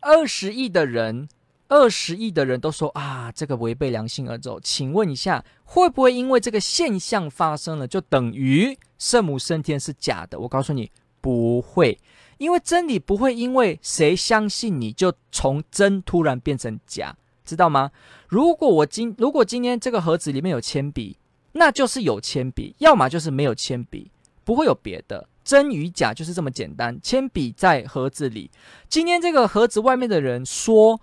[0.00, 1.28] 二十亿的人。
[1.68, 4.60] 二十亿的人都说啊，这个违背良心而走。
[4.60, 10.38] 请问一下，会不会因为这个现象发生了，就等于圣母升天是假的？
[10.38, 10.90] 我告诉你，
[11.20, 11.98] 不会，
[12.38, 17.90] 因为真理不会因为谁相信你就从真突然变成假，知道吗？
[18.28, 21.16] 如果我今如果今天这个盒子里面有铅笔，
[21.52, 24.10] 那就是有铅笔，要么就是没有铅笔，
[24.44, 25.28] 不会有别的。
[25.42, 26.98] 真与假就是这么简单。
[27.00, 28.50] 铅笔在盒子里，
[28.88, 31.00] 今天这个盒子外面的人说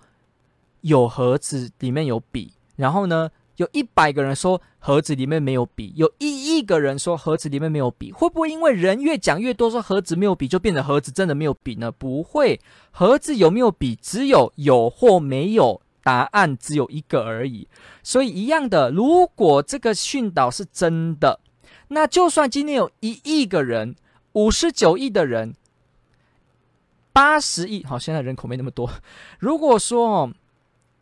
[0.84, 11.90] 有盒子里面有笔，然后呢，有一百个人说盒子里面没有笔，有一亿个人说盒子里面没有笔，会不会因为人越讲越多说盒子没有笔，就变成盒子真的没有笔呢？
[11.90, 12.60] 不会，
[12.90, 17.66] 盒子有没有笔，只有有或没有，答案只有一个而已。
[18.02, 21.40] 所以一样的，如果这个训导是真的，
[21.88, 23.96] 那就算今天有一亿个人。
[24.34, 25.54] 五十九亿的人，
[27.12, 28.90] 八十亿，好，现在人口没那么多。
[29.38, 30.32] 如果说哦，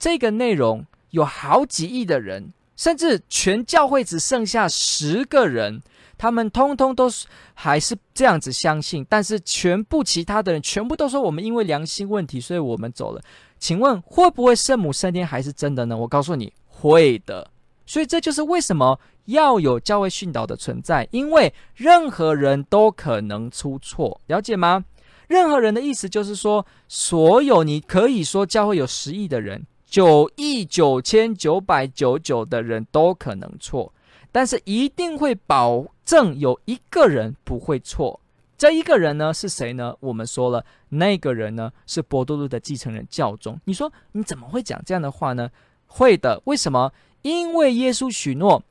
[0.02, 5.80] 这个内容有好几亿的人，甚至全教会只剩下十个人，
[6.18, 13.22] 他们通通都是还是这样子相信，但是全部其他的人全部都说我们因为良心问题，所以我们走了。
[13.60, 15.96] 请问会不会圣母升天还是真的呢？
[15.96, 17.48] 我告诉你，会的。
[17.86, 18.98] 所以这就是为什么。
[19.26, 24.84] 要有教会训导的存在，因为任何人都可能出错，了解吗？
[25.28, 33.92] 任何人的意思就是说，所有你可以说教会有十亿的人，九亿九千九百九九的人都可能错，
[34.32, 38.18] 但是一定会保证有一个人不会错。
[38.56, 39.94] 这一个人呢是谁呢？
[40.00, 43.60] 我们说了，那个人呢是伯多禄的继承人教宗。
[43.64, 45.50] 你说你怎么会讲这样的话呢？
[45.86, 46.90] 会的，为什么？
[47.20, 48.62] 因为耶稣许诺。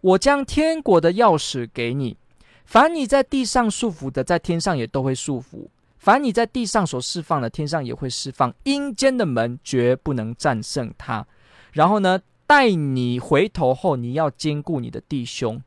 [0.00, 2.16] 我将天国的钥匙给你，
[2.64, 5.68] 凡你在地上束缚的，在天上也都会束缚；
[6.04, 8.52] 凡你在地上所释放的，天上也会释放。
[8.64, 11.26] 阴间的门绝不能战胜他。
[11.72, 15.62] 然后呢，待你回头后，你要坚固你的弟兄。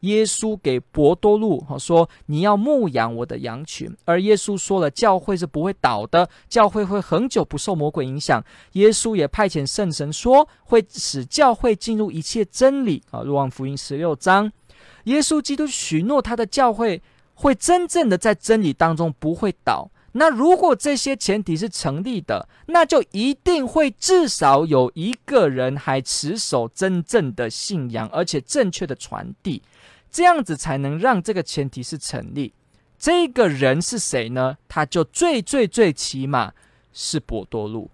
[0.00, 8.44] 耶稣给伯多禄说：“你要牧养我的羊群。”而耶稣说了，教会是不会倒的，教会会很久不受魔鬼影响。
[8.72, 13.02] 耶稣也派遣圣神说，会使教会进入一切真理。
[13.10, 14.52] 啊，《若望福音》十六章，
[15.04, 17.00] 耶稣基督许诺他的教会
[17.40, 19.88] 会真正的在真理当中不会倒。
[20.12, 29.62] 那如果这些前提是成立的，那就一定会至少有一个人还持守真正的信仰，而且正确的传递。
[30.10, 32.52] 这样子才能让这个前提是成立。
[32.98, 34.56] 这个人是谁呢？
[34.66, 36.52] 他就最最最起码
[36.92, 37.88] 是伯多禄，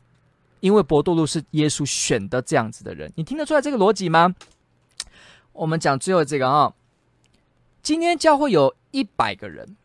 [0.61, 3.13] 因为伯多禄是耶稣选的这样子的人。
[3.17, 4.35] 你听得出来这个逻辑吗？
[5.53, 6.73] 我们讲最后这个啊、
[7.83, 9.77] 今天教会有一百个人，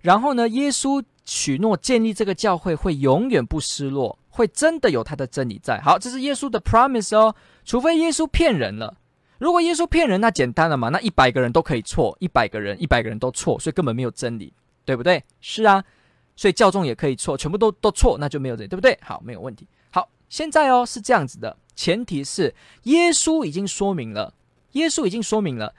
[0.00, 5.80] 然后呢，耶稣许诺建立这个教会会永远不失落，会真的有他的真理在。
[5.80, 7.34] 好，这是耶稣的 promise 哦，
[7.64, 8.96] 除非耶稣骗人了。
[9.38, 10.88] 如果耶稣骗人，那简单了嘛？
[10.88, 14.52] 那一百个人都可以错，一百个人，一百个人都错，所以根本没有真理，
[14.84, 15.22] 对不对？
[15.40, 15.84] 是啊，
[16.36, 18.96] 所以教众也可以错，全部都都错，那就没有真，对不对？
[19.02, 19.66] 好，没有问题。
[19.90, 22.54] 好，现在哦是这样子的，前提是
[22.84, 24.32] 耶稣已经说明了，
[24.72, 25.74] 耶稣已经说明了，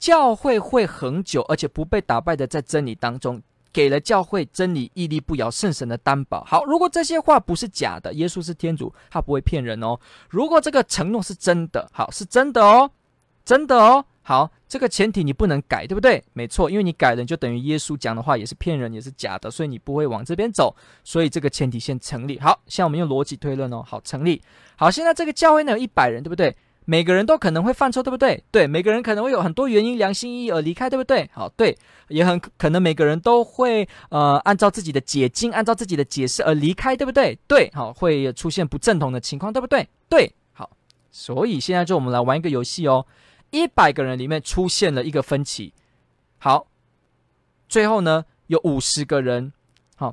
[0.00, 3.40] 教会会恒久，而且不被打败的，在真理当中。
[3.72, 6.42] 给了教会真理屹立不摇圣神的担保。
[6.42, 9.96] 好，如果这些话不是假的，耶稣是天主，他不会骗人哦。
[10.28, 12.90] 如果这个承诺是真的，好，是真的哦，
[13.44, 14.04] 真的哦。
[14.22, 16.20] 好，这个前提你不能改，对不对？
[16.32, 20.74] 没错，因为你改了，就等于耶稣讲的话也是骗人，也是假的，所以你不会往这边走。
[21.04, 22.40] 所以这个前提先成立。
[22.40, 23.84] 好，现在我们用逻辑推论哦。
[23.86, 24.42] 好，成立。
[24.74, 26.56] 好，现在这个教会呢有一百人，对不对？
[26.90, 28.42] 每个人都可能会犯错，对不对？
[28.50, 31.30] 对，每个人可能会有很多原因，良心意义而离开，对不对？
[31.32, 31.78] 好，对，
[32.08, 37.38] 也很可能每个人都会呃按照自己的解经，按照自己的解释而离开，对不对？
[37.46, 39.88] 对，好，会出现不正统的情况，对不对？
[40.08, 40.68] 对，好，
[41.12, 43.06] 所以现在就我们来玩一个游戏哦，
[43.52, 45.72] 一百个人里面出现了一个分歧，
[46.38, 46.66] 好，
[47.68, 49.52] 最后呢有五十个人，
[49.94, 50.12] 好，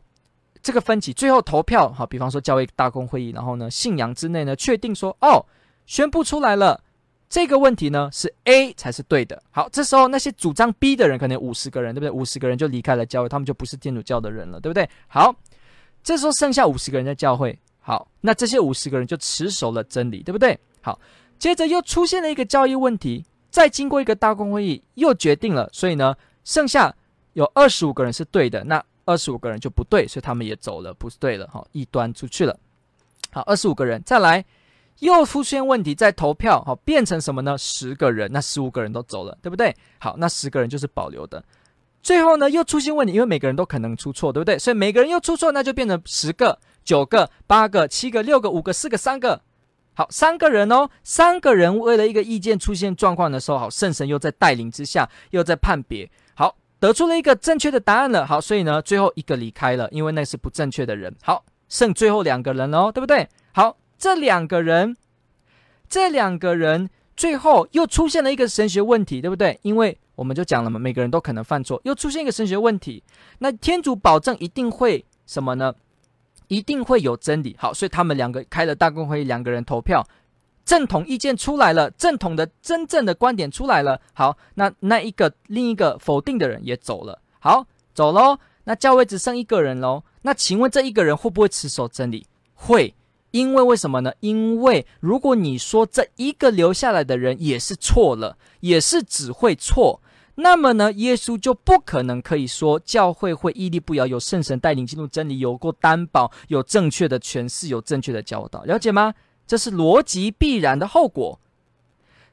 [0.61, 5.43] 这个分歧最后投票，好，比方说教会大公会议，然后呢信仰之内呢确定说哦。
[5.87, 6.83] 宣布出来了，
[7.29, 9.41] 这个问题呢是 A 才是对的。
[9.49, 12.11] 好，这时候那些主张 B 的人可能五十个人，对不对？
[12.11, 14.87] 五十个人就离开了教会，他们就不是天主教的人了，对不对？
[15.07, 15.33] 好，
[16.03, 17.57] 这时候剩下五十个人在教会。
[17.79, 20.59] 好，那这些五十个人就持守了真理，对不对？
[20.81, 20.99] 好，
[21.39, 26.13] 接着又出现了一个教义问题，再经过一个大公会议又决定了，所以呢，
[26.43, 26.93] 剩下
[27.31, 32.59] 有二十五个人是对的，那二十五个人就不对，所以他们也走了，不是对了，好，异端出去了。
[33.31, 34.43] 好，二十五个人再来。
[34.99, 37.57] 又出现问题，在投票，好，变成什么呢？
[37.57, 39.75] 十个人，那十五个人都走了，对不对？
[39.99, 41.43] 好，那十个人就是保留的。
[42.01, 44.57] 最后呢，又出现问题，因为每个人都可能出错，对不对？
[44.57, 49.41] 所以每个人又出错，那就变成十个，九个、八个、七个、六个、五个、四个、三个。
[49.93, 58.25] 好，三个人哦，三个人为了一个意见出现状况的时候，好，圣神又在带领之下，又在判别，好，得出了一个正确的答案了。
[58.25, 61.13] 好，所以呢，最后一个离开了，因为那是不正确的人。
[61.23, 63.27] 好，剩最后两个人哦，对不对？
[63.97, 64.95] 这两个人，
[65.89, 69.59] 这两个人最后又出现了一个神学问题，对不对？
[69.63, 73.03] 因为我们就讲了嘛，每个人都可能犯错，又出现一个神学问题，
[73.39, 75.73] 那天主保证一定会什么呢？
[76.47, 77.55] 一定会有真理。
[77.59, 80.07] 好，所以他们两个开了大公会，两个人投票，
[80.63, 83.99] 正统意见出来了，正统的真正的观点出来了。
[84.13, 87.21] 好，那那一个另一个否定的人也走了。
[87.39, 88.39] 好，走喽。
[88.63, 90.03] 那教会只剩一个人喽。
[90.21, 92.25] 那请问这一个人会不会持守真理？
[92.53, 92.93] 会，
[93.31, 94.11] 因为为什么呢？
[94.19, 100.01] 因为如果你说这一个留下来的人也是错了，也是只会错。
[100.35, 109.15] 那么呢，耶稣就不可能可以说教会会屹立不摇，有圣神带领进入真理，有过担保，有正确的诠释，有正确的教导，了解吗？
[109.47, 111.39] 这是逻辑必然的后果。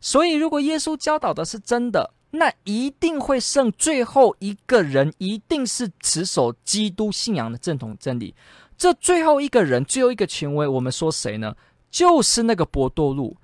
[0.01, 8.34] 所以，如果耶稣教导的是真的，那一定会剩最后一个人，一定是持守基督信仰的正统真理。
[8.77, 11.55] 这最后一个人，最后一个权威，我们说谁呢？
[11.91, 13.37] 就是那个伯多禄。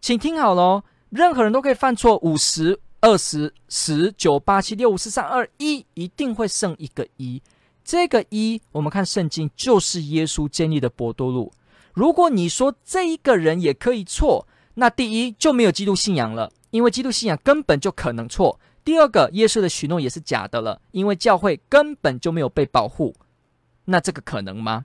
[0.00, 2.80] 请听好喽，任何人都可以犯错，五十。
[3.04, 7.42] 二十十九八七六五四三二一，一定会剩一个一。
[7.82, 11.52] 这个一，我们看圣经，就是耶稣建立的伯多禄。
[11.94, 18.60] 如果你说这一个人也可以错，那第一就没有基督信仰了，因为基督信仰根本就可能错。
[18.84, 23.12] 第二个，耶稣的许诺也是假的了，因为教会根本就没有被保护。
[23.86, 24.84] 那这个可能吗？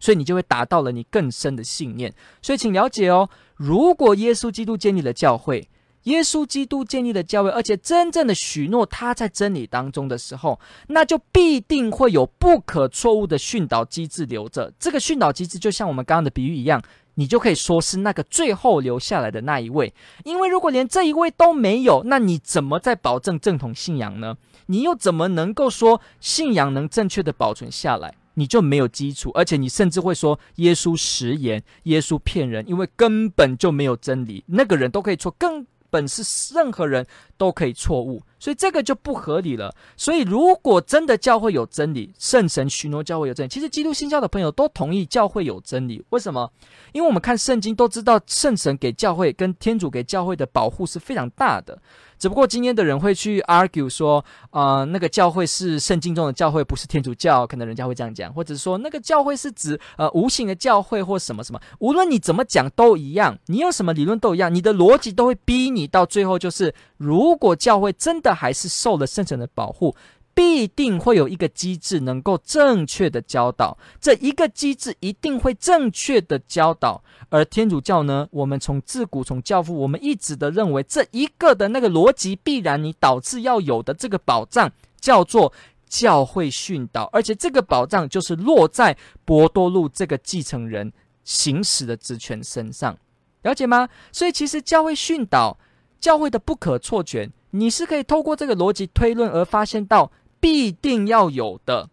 [0.00, 2.12] 所以你就会达到了你更深的信念。
[2.42, 5.68] 所以请了解哦，如果耶稣基督建立了教会。
[6.02, 14.70] 耶稣基督建立了教会，而且真正的许诺他在真理当中的时候，那就必定会有不可错误的训导机制留着。
[14.78, 16.82] 这个训导机制就像我们刚刚的比喻一样，
[17.14, 19.94] 你就可以说是那个最后留下来的那一位。
[20.24, 24.36] 因为如果连这一位都没有，那你怎么在保证正统信仰呢？
[24.66, 28.14] 你又怎么能够说信仰能正确的保存下来？
[28.34, 34.44] 你就没有基础，而且你甚至会说耶稣食言，耶稣骗人，因为根本就没有真理。
[34.46, 35.66] 那个人都可以错，根。
[35.90, 37.06] 本是任何人
[37.36, 39.74] 都可以错误，所以这个就不合理了。
[39.96, 46.04] 所以，如果真的教会有真理，圣神许诺教会有真理，其实基督新教的朋友都同意教会有真理。
[46.10, 46.50] 为什么？
[46.92, 51.78] 因为我们看圣经都知道，圣神给教会跟天主给教会的保护是非常大的。
[52.16, 61.60] 只不过今天的人会去 argue 说，啊、呃，那个教会是圣经中的教会，不是天主教，可能人家会这样讲，或者说那个教会是指呃无形的教会或什么什么。
[61.80, 69.94] 无论你怎么讲都一样，你有什么理论都一样，你的逻辑都会逼你到最后就是，如果教会真的还是受了圣神的保护。
[70.36, 77.00] 必定会有一个机制能够正确的教导，这一个机制一定会正确的教导。
[77.28, 84.68] 而天主教呢，我们从自古从教父，我们一直的认为这一个的那个逻辑必然你导致要有的这个保障
[85.00, 85.52] 叫做
[85.88, 90.92] 教会训导，而且这个保障就是落在博多禄这个继承人
[91.22, 92.98] 行使的职权身上，
[93.42, 93.88] 了解吗？
[94.10, 95.56] 所以其实教会训导，
[96.04, 100.12] 教会的不可错权，你是可以透过这个逻辑推论而发现到。
[100.44, 101.88] 必定要有的，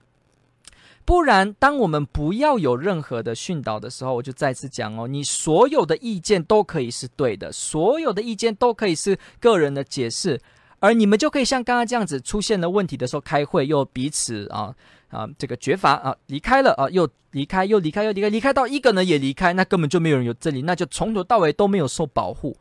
[1.06, 10.38] 不然，当我们不要有任何的训导的时候，我就再次讲哦，你所有的意见都可以是对的，所有的意见都可以是个人的解释，
[10.80, 14.76] 而你们就可以像刚刚这样子出现了问题的时候开会，又彼此啊
[15.08, 22.58] 啊这个绝罚啊离开了啊又离开又离开又离开离开到一个呢也离开，那根本就没有人有真理，那就从头到尾都没有受保护。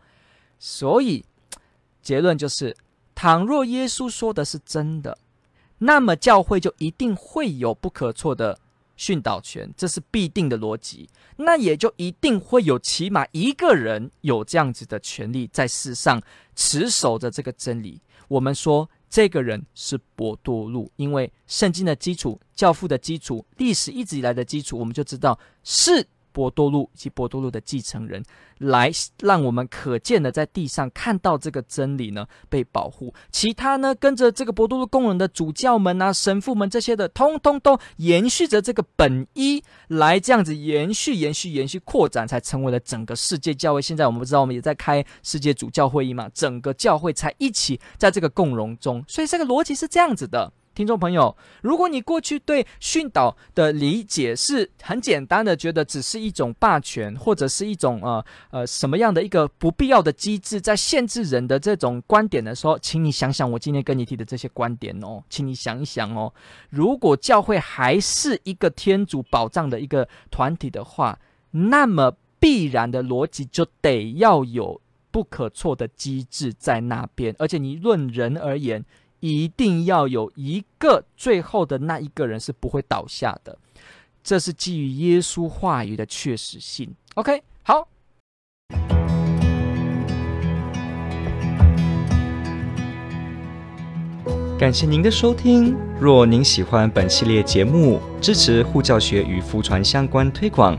[0.61, 1.25] 所以
[2.03, 2.77] 结论就是，
[3.15, 5.19] 倘若耶稣说的是真的。
[5.79, 8.59] 那么教会就一定会有不可错的
[8.97, 11.09] 训导权，这是必定的逻辑。
[11.37, 16.23] 那也就一定会有起码一个人有这样子的权利在世上
[16.55, 18.01] 持守着这个真理。
[18.29, 26.07] 我们说这个人是伯多禄，因为圣经的基础、教父的基础、历史一直以来的基础，我们就知道是。
[26.33, 28.23] 伯多禄以及伯多禄的继承人，
[28.59, 33.13] 来让我们可见的在地上看到这个真理呢被保护。
[33.31, 43.83] 其他呢跟着这个伯多禄工人的主教们啊、神父们这些的，通通都延续着这个本意来这样子延续、延续、延续扩展，才成为了整个世界教会。
[43.83, 49.05] 现在我们不知道，我们也在开世界主教会议嘛，整个教会才一起在这个共荣中。
[49.09, 50.53] 所以这个逻辑是这样子的。
[50.81, 66.33] 听众朋友，如果你过去对训导的理解是很简单的，觉得只是一种霸权，或者是一种呃呃什么样的一个不必要的机制，在限制人的这种观点的时候，请你想想我今天跟你提的这些观点哦，请你想一想哦，
[66.71, 71.19] 如果教会还是一个天主保障的一个团体的话，
[71.51, 74.81] 那么必然的逻辑就得要有。
[75.13, 78.85] 不可错的机制在那边，而且你论人而言，
[79.21, 83.57] 一定要有一个最后的那一个人是不会倒下的，
[84.25, 86.95] 这是基于耶稣话语的确实性。
[87.15, 87.87] OK，好，
[94.59, 95.77] 感谢您的收听。
[96.01, 100.79] 若您喜欢本系列节目，支持护教学与福传相关推广。